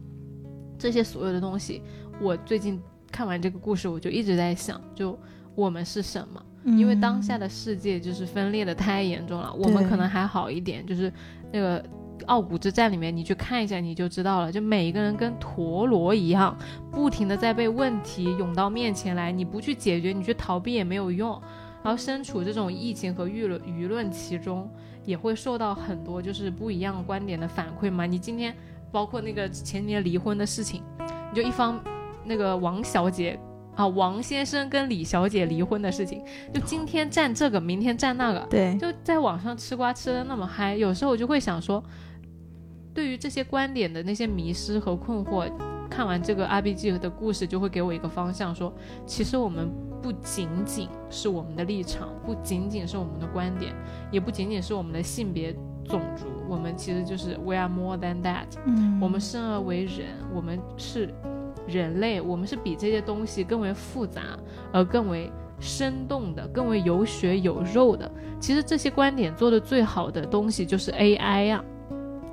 [0.78, 1.82] 这些所有的东西，
[2.20, 2.78] 我最近
[3.10, 5.18] 看完这个故事，我就一直在想，就
[5.54, 6.44] 我们是什么？
[6.64, 11.12] 因为当下嗯的世界就是分裂的太严重了，我们可能还好一点，就是
[11.52, 11.84] 那个
[12.26, 16.56] 傲骨之战里面，你去看一下你就知道了，就每一个人跟陀螺一样，
[16.90, 21.40] 不停的在被问题涌到面前来，你不去解决，你去逃避也没有用。
[21.80, 24.68] 然后身处这种疫情和舆论舆论其中，
[25.04, 28.04] 也会受到很多就是不一样观点的反馈嘛。
[28.04, 28.52] 你今天
[28.90, 30.82] 包括那个前年离婚的事情，
[31.32, 31.80] 你就一方
[32.24, 33.38] 那个王小姐
[33.78, 36.20] 啊，王先生跟李小姐离婚的事情，
[36.52, 41.80] 就今天站这个，明天站那个，对，就在网上吃瓜吃的那么嗨，有时候我就会想说，
[42.92, 45.48] 对于这些观点的那些迷失和困惑，
[45.88, 48.74] 看完这个 R B G 的故事，就会给我一个方向说，
[49.06, 49.70] 其实我们
[50.02, 53.72] 不仅仅是我们的立场，不仅仅是我们的观点，
[54.10, 55.52] 也不仅仅是我们的性别、
[55.84, 58.46] 种族，我们其实就是 we are more than that。
[58.66, 61.14] 嗯，我们生而为人，我们是
[61.68, 64.22] 人类，我们是比这些东西更为复杂，
[64.72, 68.10] 而更为生动的，更为有血有肉的。
[68.40, 71.64] 其实这些观点做的最好的东西就是 AI 呀、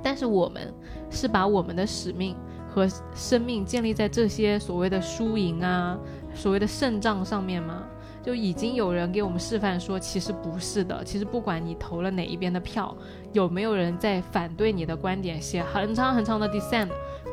[0.02, 0.72] 但是我们
[1.10, 2.34] 是把我们的使命
[2.68, 5.98] 和生命建立在这些所谓的输赢啊、
[6.34, 7.84] 所谓的胜仗上面吗？
[8.22, 11.04] 就已经有人给我们示范说，其实不是的。
[11.04, 12.92] 其实不管你投了哪一边的票，
[13.32, 16.88] 有没有人在反对你的观点，写很长很长的 dissent，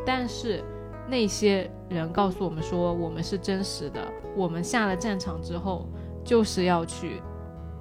[0.06, 0.64] 但是
[1.08, 3.99] 那些人告诉我们说，我们是真实的。
[4.36, 5.88] 我们下了战场之后，
[6.24, 7.22] 就是要去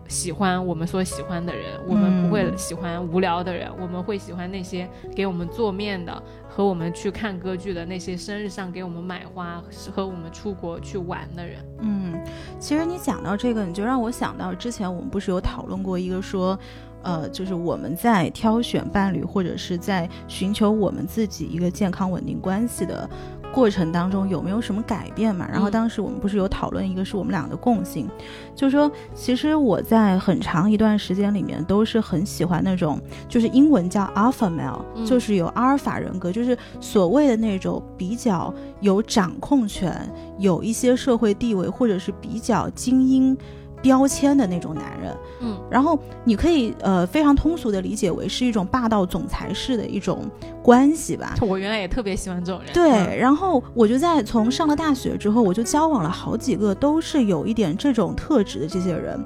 [0.09, 9.63] 喜欢我们所喜欢的人，我们不会喜欢无聊的人，我们会喜欢那些给我们做面的和我们去看歌剧的那些生日上给我们买花
[9.95, 11.65] 和我们出国去玩的人。
[11.81, 12.23] 嗯，
[12.59, 16.59] 其实你讲到这个，你就让我想到之前我们不是有讨论过一个说，
[17.03, 23.09] 呃，就是我们在挑选伴侣或者是在寻求我们自己一个健康稳定关系的
[23.53, 25.47] 过程当中有没有什么改变嘛？
[25.51, 28.09] 然后嗯当时我们不是有讨论一个是我们俩的共性，
[28.55, 32.99] 就是说其实我在很长一段时间里面都是很喜欢那种，
[33.29, 39.95] 就是英文叫 alpha male，、嗯就是有阿尔法人格，就是所谓的那种比较有掌控权、
[40.39, 43.37] 有一些社会地位或者是比较精英
[43.83, 45.15] 标签的那种男人。
[45.41, 50.31] 嗯然后你可以呃非常通俗的理解为是一种霸道总裁式的一种
[50.63, 51.35] 关系吧。
[51.41, 52.73] 我原来也特别喜欢这种人。
[52.73, 59.19] 对，嗯然后我就在从上了大学之后，我就交往了好几个都是有一点这种特质的这些人。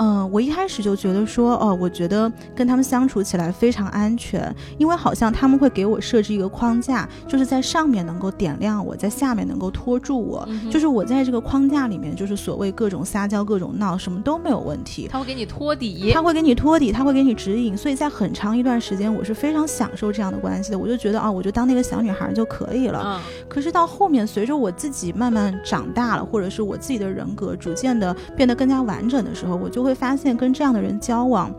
[0.00, 10.42] 嗯、我一开始就觉得说，哦，我觉得跟他们相处起来非常安全，因为好像他们会给我设置一个框架，就是在上面能够点亮我，在下面能够拖住我。
[10.48, 15.06] 嗯就是我在这个框架里面，就是所谓各种撒娇、各种闹，什么都没有问题。
[15.10, 16.22] 他会给你托底他。
[16.22, 20.78] 会给你托底，他会给你指引，所以在很长一段时间，我是非常享受这样的关系的。
[20.78, 23.02] 我就觉得啊，我就当那个小女孩就可以了。
[23.04, 31.52] 嗯可是到后面，随着我自己慢慢长大了，或者是我自己的人格逐渐的变得更加完整的时候，我就会发现跟这样的人交往，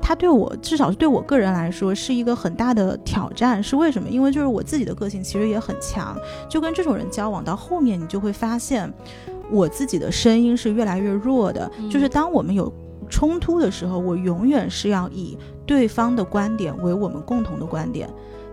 [0.00, 3.62] 他对我至少是对我个人来说是一个很大的挑战。
[3.62, 4.08] 是为什么？
[4.08, 6.16] 因为就是我自己的个性其实也很强，
[6.48, 8.92] 就跟这种人交往到后面，你就会发现
[9.50, 11.70] 我自己的声音是越来越弱的。
[11.78, 12.72] 嗯就是当我们有
[13.08, 15.36] 冲突的时候，我永远是要以
[15.66, 18.08] 对方的观点为我们共同的观点。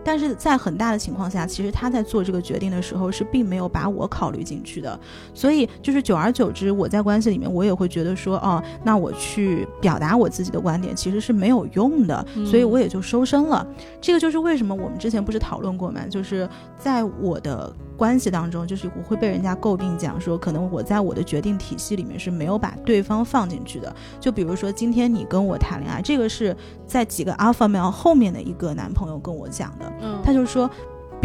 [0.06, 4.98] 但是在很大的情况下，其实他在做这个决定的时候是并没有把我考虑进去的，
[5.34, 13.66] 所以就是久而久之，我在关系里面我也会觉得说，哦，那我去表达我自己的观点其实是没有用的，嗯所以我也就收身了。
[14.00, 16.48] 这个就是为什么我们之前不是讨论过吗，就是
[16.78, 23.96] 在我的关系当中，就是我会被人家诟病讲说，可能我在我的决定体系里面是没有把对方放进去的。
[24.20, 30.70] 就比如说今天你跟我谈恋爱，这个是在几个 alpha male 后面的一个男朋友跟我讲的，嗯，他就说。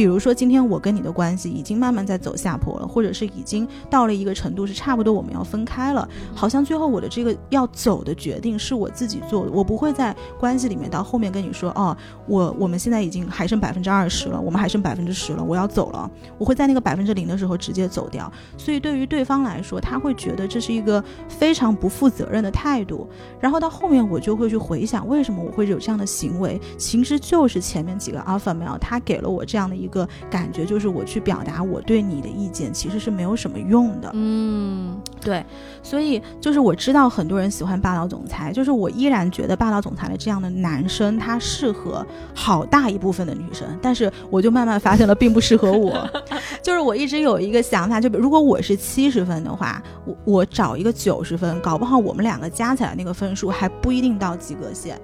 [0.01, 6.09] 比如说，今天我跟你的关系已经慢慢在走下坡了，或者是已经到了一个程度，是差不多我们要分开了。
[6.35, 11.95] 好像最后我的这个要走的决定是我自己做的，我不会在关系里面到后面跟你说，哦，
[12.27, 16.11] 我我们现在已经还剩百分之二十了，我们还剩百分之十了，我要走了。
[16.39, 18.33] 我会在那个百分之零的时候直接走掉。
[18.57, 23.07] 所以对于对方来说，他会觉得这是一个非常不负责任的态度。
[23.39, 26.59] 然后到后面我就会去回想，为什么我会有这样的行为？
[26.79, 34.11] 其实就是前面几个 alpha male 他给了我这样的一个感觉，就是我去表达我对你的意见其实是没有什么用的。
[34.15, 35.45] 嗯对，
[35.83, 46.09] 所以就是我知道很多人喜欢霸道总裁，就是我依然觉得霸道总裁的这样的男生，他适合好大一部分的女生，但是我就慢慢发现了，并不适合我。
[46.63, 54.99] 就是我一直有一个想法，就比如果我是七十分的话，我我找一个九十分，搞不好我们两个加起来那个分数还不一定到及格线。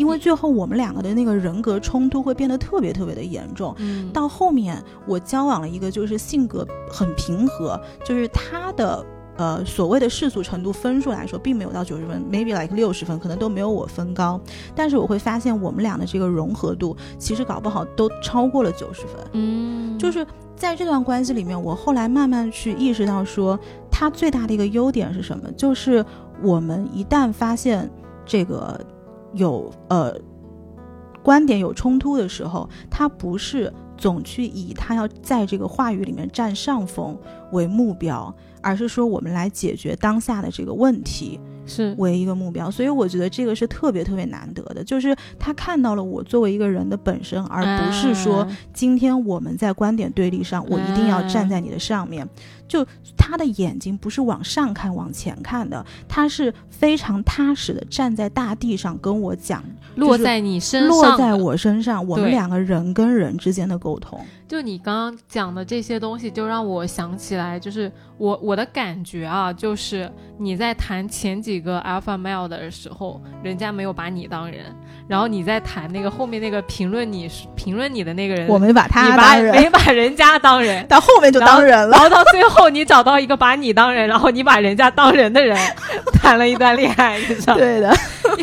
[0.00, 9.04] 因为最后我们两个的那个人格冲突会变得特别特别的严重，嗯，到后面，我交往了一个就是性格很平和，就是他的
[9.36, 14.40] 呃所谓的世俗程度分数来说，并没有到九十分，maybe like 六十分，可能都没有我分高。
[14.74, 19.16] 但是我会发现，我们俩的这个融合度，其实搞不好都超过了九十分。
[19.32, 20.26] 嗯，就是
[20.56, 25.52] 在这段关系里面，我后来慢慢去意识到说，他最大的一个优点是什么？
[25.52, 26.02] 就是
[26.42, 27.90] 我们一旦发现
[28.24, 28.80] 这个
[29.34, 30.14] 有呃
[31.22, 37.18] 观点有冲突的时候，他不是总去以他要在这个话语里面占上风
[37.52, 41.40] 为目标，而是说我们来解决当下的这个问题。
[41.66, 52.28] 是为一个目标，所以我觉得这个是特别特别难得的，就是他看到了我作为一个人的本身，而不是说啊今天我们在观点对立上，我一定要站在你的上面。
[52.66, 52.84] 就
[53.16, 59.62] 他的眼睛不是往上看、往前看的，他是非常踏实的站在大地上跟我讲，
[59.94, 64.18] 落在你身上，落在我身上，我们两个人跟人之间的沟通。
[64.50, 67.88] 就你刚刚讲的这些东西，就让我想起来，就是
[68.18, 74.64] 我我的感觉啊，就是你在谈前几个 alpha male 的时候，人家没有把你当人，
[75.06, 80.84] 然后你在谈那个后面那个评论你评论你的那个人，我没把他当人，没把人家当人。
[80.90, 82.00] 到后面就当人了然。
[82.00, 85.56] 后到最后，你找到一个把你当人，然后你把人家当人的人，
[86.20, 87.60] 谈了一段恋爱，你知道吗？
[87.60, 87.96] 对的，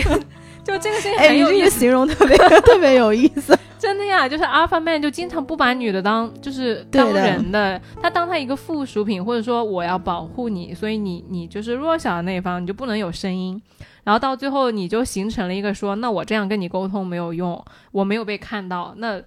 [0.68, 1.80] 就这个事情哎，你这个很有意思。
[1.80, 3.58] 形容特别 特别有意思。
[3.80, 13.62] 真的呀，就是 Alpha Man 就经常不把女的当就是当人的，他当他一个附属品，或者说我要保护你，所以你你就是弱小的那一方，你就不能有声音。
[14.04, 19.22] 然后到最后你就形成了一个说，那我这样跟你沟通没有用，我没有被看到，那。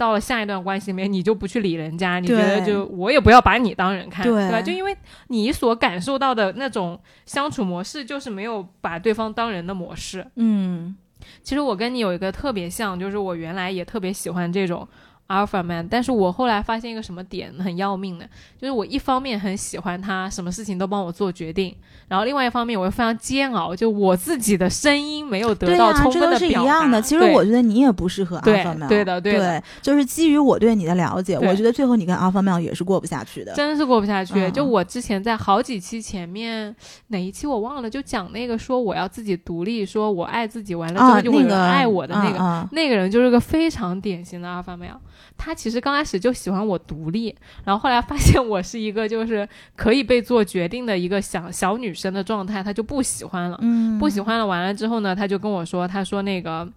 [0.00, 4.62] 到了下一段关系里面，你就不去理人家，你觉得就我也不要把你当人看，对吧？
[4.62, 4.96] 就因为
[5.28, 10.26] 你所感受到的那种相处模式，就是没有把对方当人的模式。
[10.36, 10.96] 嗯，
[11.42, 14.88] 其实我跟你有一个特别像，就是我原来也特别喜欢这种。
[15.30, 18.28] Alpha man，但是我后来发现一个什么点很要命的，
[18.58, 21.72] 就是我一方面很喜欢他，什么事情都帮我做决定，
[22.08, 26.32] 然后另外一方面我又非常煎熬，就我自己的声音没有得到充分的表达。
[26.32, 27.00] 这都是一样的。
[27.00, 28.88] 其实我觉得你也不适合 Alpha man。
[28.88, 29.62] 对的，对的。
[29.80, 33.54] 就是基于我对你的了解，我觉得最后你跟 Alpha man 也是过不下去的。
[33.54, 34.50] 真的是过不下去。
[34.50, 36.74] 就我之前在好几期前面
[37.06, 44.90] 哪一期我忘了，就讲那个说我要自己独立，说我爱自己，完了之后就会有人爱我的那个那个人，就是个非常典型的 Alpha man。
[45.36, 53.58] 他其实刚开始就喜欢我独立，然后后来发现我是一个就是可以被做决定的一个小小女生的状态，他就不喜欢了。
[53.62, 54.46] 嗯，不喜欢了。
[54.46, 56.68] 完了之后呢，他就跟我说：“他说那个，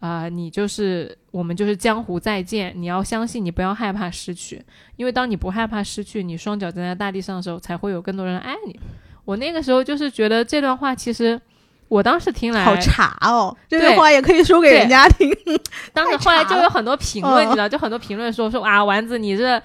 [0.00, 4.62] 啊，你就是我们就是江湖再见，你要相信，你不要害怕失去，
[4.96, 8.78] 因为当你不害怕失去，你双脚站在大地上的时候，才会有更多人爱你。”
[9.24, 11.40] 我那个时候就是觉得这段话其实。
[11.88, 15.30] 我当时听来好茶哦，这句话也可以说给人家听。
[15.92, 19.60] 当时后来就有很多评论，你知道，就很多评论说说啊，丸子你这。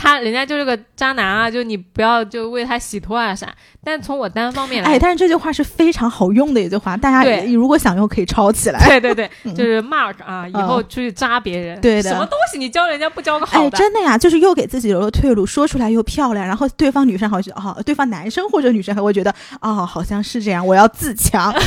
[0.00, 3.52] 他人家就是个渣男啊，就你不要就为他洗脱啊啥。
[3.82, 8.78] 但从我单方面来，哎，但是这句话是非常好用的一句话，大家如果想用可以抄起来。
[8.86, 13.66] 对对对，就是 Mark 啊，以后出去扎别人，对的，什么东西你教人家不教个好的？
[13.66, 21.52] 哎，真的呀，就是又给自己留了退路，说出来又漂亮，然后对方女生好像哦，对方男生或者女生还会觉得哦，好像是这样，我要自强。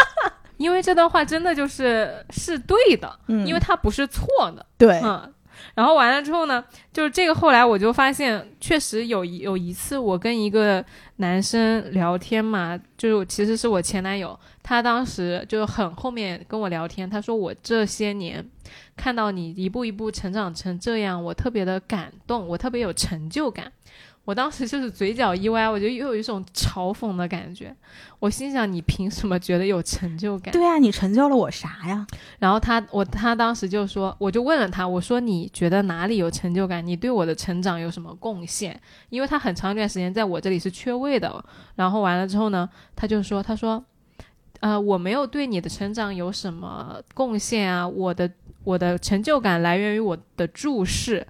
[0.56, 4.24] 因为这段话真的就是是对的，因为它不是错
[4.56, 5.30] 的，对，嗯。
[5.74, 6.62] 然后完了之后呢，
[6.92, 10.84] 就是这个后来我就发现，确实有有一次我跟一个
[11.16, 18.44] 男生聊天嘛，就是其实是我前男友，他当时就很后面跟我聊天，他说我这些年
[18.96, 23.70] 看到你一步一步成长成这样，我特别的感动，我特别有成就感。
[24.30, 27.74] 我当时就是嘴角一歪，我觉得又有一种嘲讽的感觉。
[28.20, 30.52] 我心想：你凭什么觉得有成就感？
[30.52, 32.06] 对啊，你成就了我啥呀？
[32.38, 36.86] 然后他，我他当时就说，我就问了他，我说你觉得哪里有成就感？
[36.86, 38.80] 你对我的成长有什么贡献？
[39.08, 41.44] 因为他很长一段时间在我这里是缺位的。
[41.74, 43.84] 然后完了之后呢，他就说，他说，
[44.60, 48.30] 呃，我没有对你的成长有什么贡献啊，我的
[48.62, 51.26] 我的成就感来源于我的注视。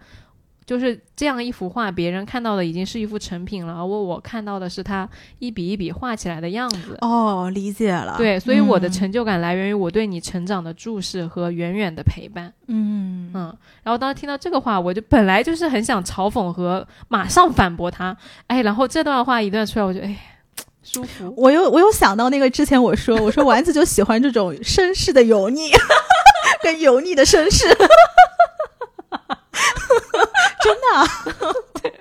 [0.65, 5.09] 就是这样一幅画，别人看到的已经是一幅成品了，而我我看到的是他
[5.41, 6.97] 一笔一笔画起来的样子。
[7.01, 8.15] 哦，理解了。
[8.17, 12.53] 对，所以我的成就感来源于我对你成长的注视和远远的陪伴。
[12.69, 13.57] 嗯嗯。
[13.83, 18.17] 然后当时听到这个话，我就本来就是很想嘲讽和马上反驳他。
[18.47, 20.17] 哎，然后这段话一段出来，我就哎，
[20.85, 21.35] 舒服。
[21.37, 25.71] 我又我又想到那个之前我说 我说丸子就喜欢这种绅士的油腻，
[26.63, 27.67] 跟油腻的绅士。
[30.63, 32.01] 真的，对，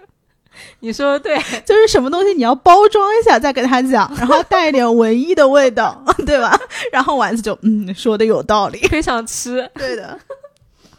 [0.79, 6.59] 你说的对， 就是什么东西你要包装一下再给他讲，然后带一点文艺的味道， 对吧？
[6.91, 10.19] 然后丸子就嗯说的有道理，非常吃，对的。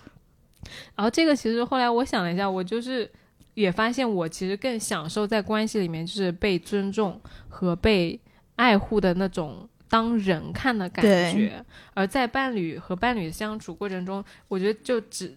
[0.96, 3.10] 然后这个其实后来我想了一下，我就是
[3.54, 8.18] 也发现我其实更享受在关系里面就是被尊重和被
[8.56, 11.02] 爱护的那种当人看的感
[11.32, 15.34] 觉，而在伴侣和伴侣的相处过程中，我觉得就只。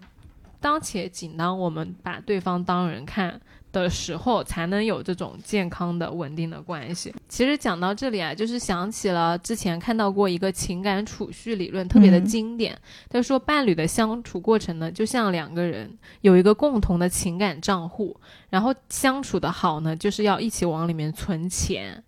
[0.64, 3.38] 当且仅当我们把对方当人看
[3.74, 7.14] 的时候，才能有这种健康的、稳定的关系。
[7.28, 12.80] 其实讲到这里啊，就是想起了之前看到过一个情感储蓄理论，特别的经典。
[13.10, 15.92] 他说，伴侣的相处过程呢，就像两个人
[16.22, 18.16] 有一个共同的情感账户，
[18.50, 22.02] 然后相处的好呢，就是要一起往里面存钱，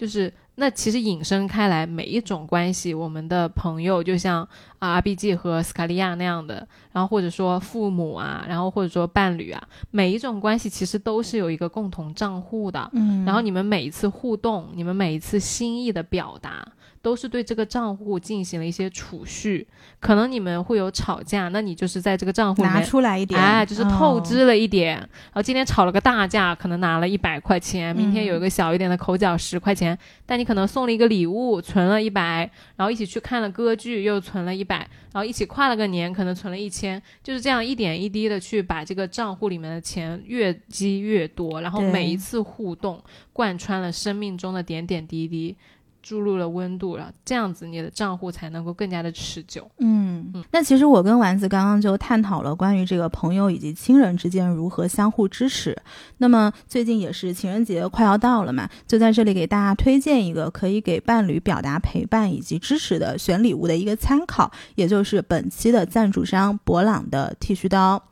[0.00, 0.32] 就是。
[0.56, 4.46] 那其实引申开来，每一种关系，我们的朋友就像
[4.78, 12.90] 啊 R B G 和斯卡利亚那样的，然后或者说父母啊，然后或者说伴侣啊，每一种关系其实都是有一个共同账户的。
[12.92, 16.66] 嗯，然后你们每一次互动，你们每一次心意的表达。
[17.02, 19.66] 都是对这个账户进行了一些储蓄，
[20.00, 24.96] 可能你们会有吵架，那你就是在这个账户拿出来一点，哎，就是透支了一点。
[24.98, 34.76] 然后今天吵了个大架，可能拿了一百块钱，明天有一个小一点的口角十块钱，但你可能送了一个礼物，存了一百，然后一起去看了歌剧，又存了一百，
[35.12, 45.56] 然后一起跨了个年，可能存了一千，就是这样一点一滴的去把这个账户里面的钱越积越多，然后每一次互动贯穿了生命中的点点滴滴。
[46.02, 49.70] 注入了温度，然后这样子你的账户才能够更加的持久。
[49.78, 55.76] 嗯，那其实我跟丸子刚刚就探讨了关于这个朋友以及亲人之间如何相互支持。
[56.18, 68.02] 那么最近也是情人节快要到了嘛，就在这里给大家推荐一个可以给伴侣表达陪伴以及支持的选礼物的一个参考，也就是本期的赞助商博朗的剃须刀。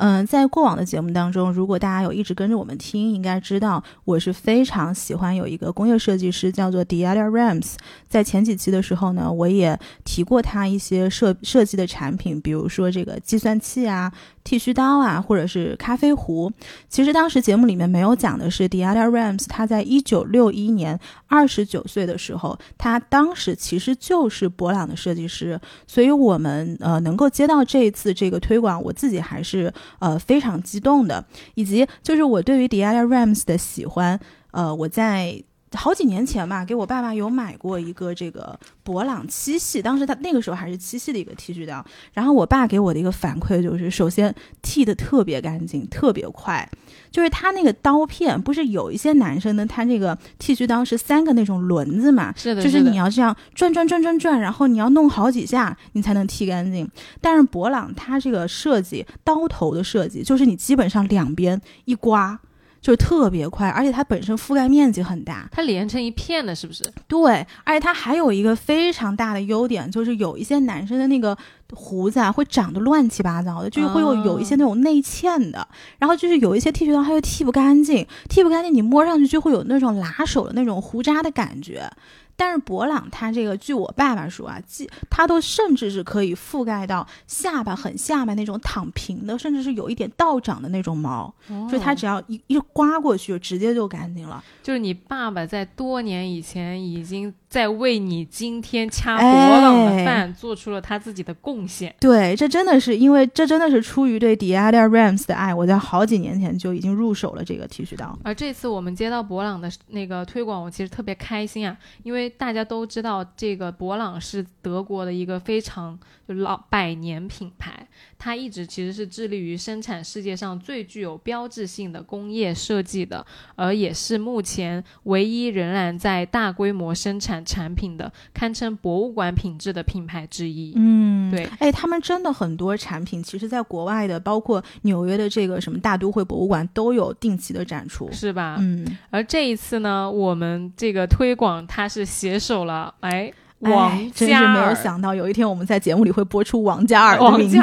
[0.00, 7.74] 嗯，在过往的节目当中，如果大家有一直跟着我们听，应该知道我是非常喜欢有一个工业设计师叫做 Diana Rams。
[8.08, 14.12] 在前几期的时候呢，我也提过他一些设设计的产品，比如说这个计算器啊、
[14.48, 16.50] 剃须刀啊，或者是咖啡壶。
[16.88, 25.60] 其实当时节目里面没有讲的是 Diana Rams，他在一九六一年二十九岁的时候，他当时其实就是博朗的设计师。
[25.86, 29.70] 所以我们呃能够接到这一次这个推广，我自己还是。
[29.98, 31.24] 呃，非常激动的，
[31.54, 34.20] 以及就是我对于 Diana Rams 的喜欢，
[34.52, 35.42] 呃，我在
[35.72, 46.68] 好几年前吧，给我爸爸有买过一个这个博朗七系，当时他那个时候还是七系的一个剃须刀，然后我爸给我的一个反馈就是，首先剃的特别干净，特别快。
[47.10, 52.32] 就是他那个刀片，不是有一些男生呢，他那个剃须刀是三个那种轮子嘛？
[52.36, 56.88] 是的，就是你要这样转转转转转，然后你要弄好几下，你才能剃干净。
[57.20, 62.38] 但是博朗它这个设计，刀头的设计，就是你基本上两边一刮。
[62.80, 66.84] 就是特别快，而且它本身覆盖面积很大，它连成一片的，是不是？
[67.06, 71.36] 对，而且它还有一个非常大的优点，就是有一些男生的那个
[71.72, 75.66] 胡子啊，会长得乱七八糟的，就是会有有一些那种内嵌的，
[75.98, 81.90] 然后就是有一些剃须刀它又剃不干净，剃不干净，你摸上去就会有那种拉手的那种胡渣的感觉。
[82.38, 91.34] 但是博朗它这个，据我爸爸说啊，既它都甚至是可以覆盖到下巴很下巴那种躺平的，甚至是有一点倒长的那种毛，
[91.68, 94.42] 所以它只要一一刮过去，直接就干净了。
[94.62, 97.34] 就是你爸爸在多年以前已经。
[97.48, 101.94] 在为你今天掐博朗的饭做出了他自己的贡献。
[101.98, 105.54] 对，这真的是因为这真的是出于对 Diana Rams 的爱。
[105.54, 108.18] 我在好几年前就已经入手了这个剃须刀。
[108.22, 115.98] 而这次我们接到博朗的那个推广，我其实特别开心啊，因为大家都知道这个博朗是德国的一个非常
[116.28, 123.24] 就老百年品牌，它一直其实是致力于生产世界上最具有标志性的工业设计的，
[123.56, 127.38] 而也是目前唯一仍然在大规模生产。
[127.48, 138.56] 产品的堪称博物馆品质的品牌之一，嗯，对，哎，他们真的很多产品，其实在国外的，包括纽约的这个什么大都会博物馆都有定期的展出，是吧？
[138.58, 143.32] 嗯，而这一次呢，我们这个推广它是携手了，哎。
[143.60, 147.58] 王真是没有想到，有一天我们在节目里会播出王嘉尔的名字，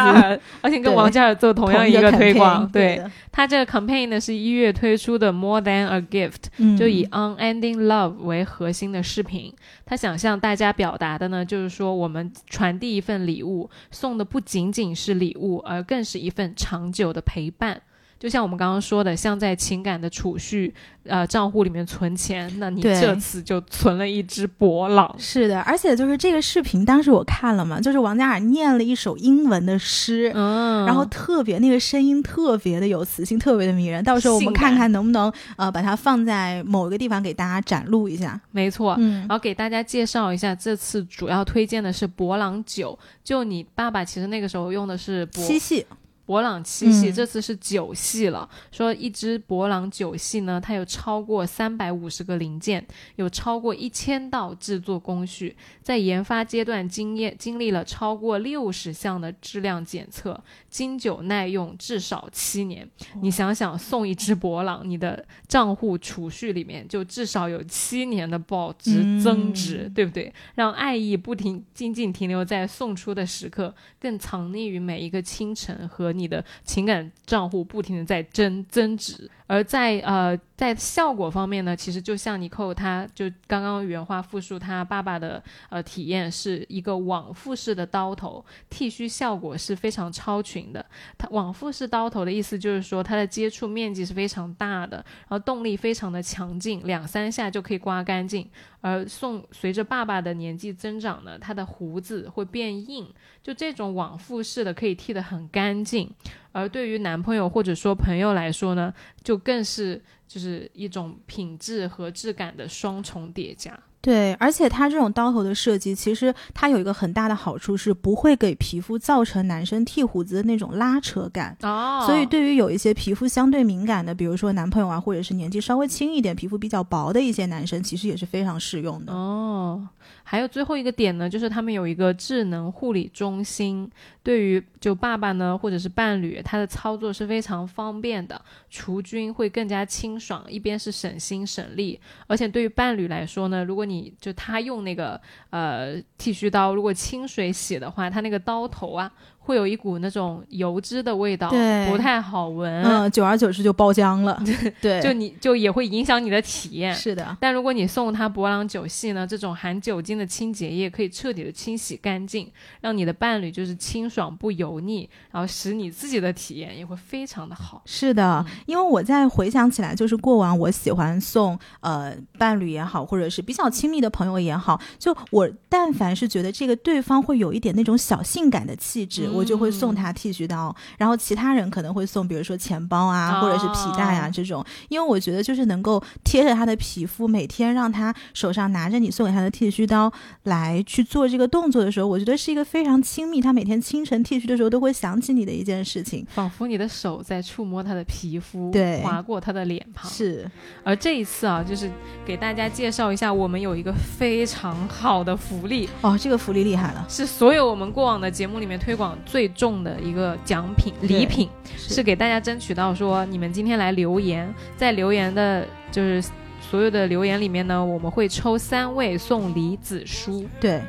[0.62, 2.68] 而且跟王嘉尔做同样一个推广。
[2.70, 9.54] 对他这个 campaign 呢，是一月推出的 More Than a Gift，就以 Unending Love 为核心的视频。
[9.86, 17.82] 他想向大家表达的呢，就是说我们传递一份礼物，送的不仅仅是礼物，而更是一份长久的陪伴。
[18.18, 25.13] 就像我们刚刚说的，像在情感的储蓄呃账户里面存钱，那你这次就存了一只博朗。
[25.20, 34.03] 是的，而且就是这个视频，当时我看了嘛，就是王嘉尔念了一首英文的诗，嗯，然后特别那个声音特别的有磁性，特别的迷人。
[34.03, 38.39] 到时候我们看看能不能呃把它放在某个地方给大家展露一下。
[38.51, 42.97] 没错，嗯，然后给大家介绍一下，这次主要推荐的是博朗酒。
[43.24, 45.86] 就你爸爸其实那个时候用的是七系。
[46.26, 48.50] 博朗七系这次是九系了。
[48.72, 52.84] 说一只博朗九系呢，它有超过三百五十个零件，
[53.18, 62.90] 有超过一千道制作工序，在研发阶段经验经历了超过六十项的质量检测，经久耐用，至少七年。
[63.22, 70.34] 你想想，送一只博朗，你的账户储蓄里面就至少有七年的保值增值，对不对？
[70.56, 76.14] 让爱意不停仅仅停留在送出的时刻，更藏匿于每一个清晨和。
[76.18, 90.86] 你的情感账户不停的在增增值，而在呃在效果方面呢，其实就像尼寇他就刚刚原话复述他爸爸的呃体验是一个往复式的刀头剃须效果是非常超群的。
[91.18, 98.49] 它往复式刀头的意思就是说它的接触面积是非常大的，然后动力非常的强劲，两三下就可以刮干净。
[98.80, 106.10] 而送随着爸爸的年纪增长呢，他的胡子会变硬，就这种往复式的可以剃得很干净。
[106.56, 113.78] 而对于男朋友或者说朋友来说呢，就更是就是一种品质和质感的双重叠加。
[113.99, 121.58] 对，而且它这种刀头的设计，其实它有一个很大的好处是不会给皮肤造成男生剃胡子的那种拉扯感。
[121.64, 129.12] 哦，所以对于有一些皮肤相对敏感的，比如说男朋友啊，或者是年纪稍微轻一点、皮肤比较薄的一些男生，其实也是非常适用的。
[129.12, 129.89] 哦，
[130.24, 133.89] 还有最后一个点呢，就是他们有一个智能护理中心，
[134.26, 145.22] 对于就爸爸呢或者是伴侣，他的操作是非常方便的，除菌会更加清爽，一边是省心省力，而且对于伴侣来说呢，如果你就他用那个
[145.52, 149.12] 呃剃须刀，如果清水洗的话，他那个刀头啊。
[149.46, 152.84] 会有一股那种油脂的味道，对不太好闻。
[152.84, 154.41] 嗯，久而久之就包浆了。
[154.82, 156.91] 对，就你就也会影响你的体验。
[156.93, 167.84] 是的，但如果你送他博朗酒系呢，这种含酒精的清洁液可以彻底的清洗干净，让你的伴侣就是清爽不油腻，然后使你自己的体验也会非常的好。
[167.86, 179.30] 是的，因为我在回想起来，就是过往我喜欢送呃伴侣也好，或者是比较亲密的朋友也好，就我但凡是觉得这个对方会有一点那种小性感的气质。
[179.36, 190.12] 我就会送他剃须刀，然后其他人可能会送，比如说钱包啊，或者是皮带啊这种，因为我觉得就是能够贴着他的皮肤，每天让他手上拿着你送给他的剃须刀
[190.44, 193.42] 来去做这个动作的时候，我觉得是一个非常亲密。
[193.42, 200.10] 他每天清晨剃须的时候都会想起你的一件事情，仿佛你的手在触摸他的皮肤，对，划过他的脸庞。
[200.10, 200.50] 是，
[200.84, 201.92] 而这一次啊，就是
[202.26, 209.18] 给大家介绍一下，我们有一个非常好的福利哦，这个福利厉害了，是所有我们过往的节目里面推广。
[209.26, 216.24] 最重的一个奖品礼品，是给大家争取到说，你们今天来留言，在留言的，就是
[216.62, 220.46] 所有的留言里面呢，我们会抽三位送李子书。
[220.60, 220.82] 对。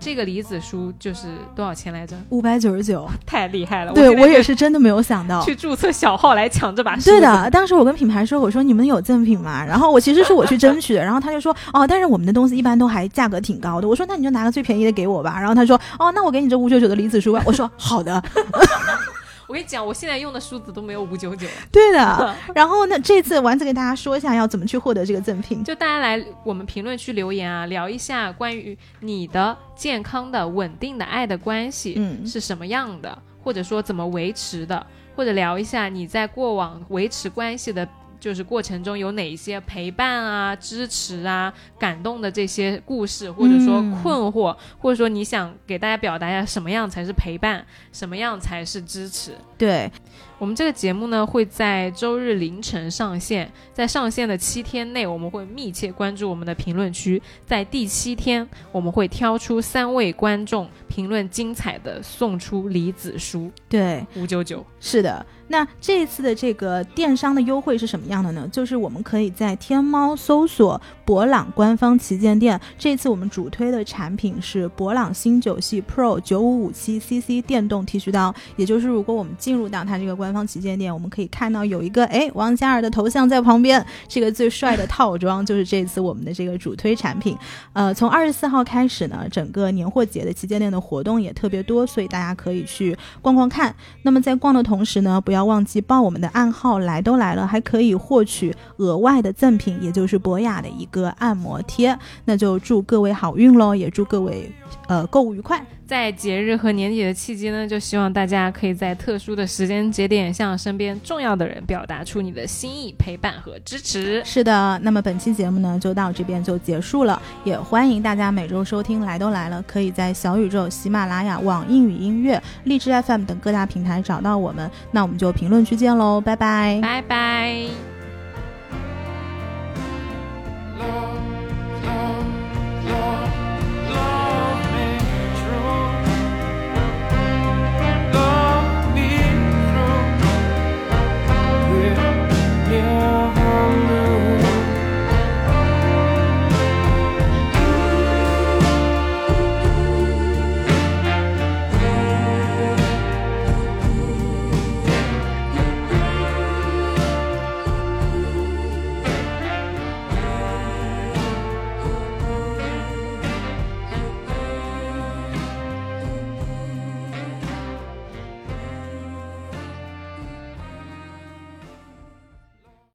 [0.00, 2.16] 这个离子书就是多少钱来着？
[2.30, 3.92] 五百九十九， 太厉害了！
[3.92, 7.10] 对我也是真的没有想到，去注册小号来抢这把书。
[7.10, 9.64] 对的，当时我跟品牌说，我说你们有赠品吗？
[9.64, 13.88] 然后我其实是我去争取的，然后他就说哦，但是我们的东西一般都还价格挺高的。
[13.88, 15.36] 我说那你就拿个最便宜的给我吧。
[15.38, 17.42] 然后他说哦，那我给你这五九九的离子书吧。
[17.44, 18.22] 我说好的。
[19.48, 21.48] 我跟你讲，我现在用的梳子都没有五九九。
[21.72, 25.64] 对的， 然后呢，这次丸子给大家说一下要怎么去获得这个赠品。
[25.64, 34.86] 就大家来我们评论区留言啊，聊一下关于你的健康的、稳定的爱的关系，嗯，是什么样的，或者说怎么维持的，
[35.16, 37.88] 或者聊一下你在过往维持关系的。
[38.20, 49.32] 就是过程中有哪一些陪伴啊、支持啊、感动的这些故事，或者说困惑，或者说你想给大家表达一下什么样才是陪伴，什么样才是支持？
[49.56, 49.90] 对。
[50.38, 65.26] 我们这个节目呢会在周日凌晨上线，在上线的七天内，我们会密切关注我们的评论区，在第七天我们会挑出三位观众评论精彩的，送出李子书，对，五九九，是的。
[65.50, 68.46] 那这一次的这个电商的优惠是什么样的呢？
[68.52, 87.34] 就是我们可以在天猫搜索博朗官方旗舰店，这次我们主推的产品是博朗新九系 Pro 九五五七 CC 电动剃须刀，也就是如果我们进入到它这个官官方旗舰店，我们可以看到有一个哎王嘉尔的头像在旁边，这个最帅的套装 就是这次我们的这个主推产品。
[87.72, 93.74] 呃，从二十四号开始呢，整个年货节的旗舰店的活动也特别多，所以大家可以去逛逛看。
[94.02, 101.98] 那么在逛的同时呢，不要忘记报我们的暗号，来都来了，还可以获取额外的赠品，也就是博雅的一个按摩贴。
[102.26, 104.52] 那就祝各位好运喽，也祝各位
[104.88, 105.64] 呃，购物愉快。
[105.86, 114.22] 在节日和年底的契机呢，就希望大家可以在特殊的时间节点，向身边重要的人表达出你的心意、陪伴和支持。
[114.24, 117.20] 是的，那么本期节目呢，就到这边就结束了。
[117.42, 124.70] 也欢迎大家每周收听，来都来了，可以在小宇宙、喜马拉雅、网易云音乐、荔枝 FM 等各大平台找到我们。
[124.90, 127.68] 那我们就评论区见喽，拜拜，拜拜。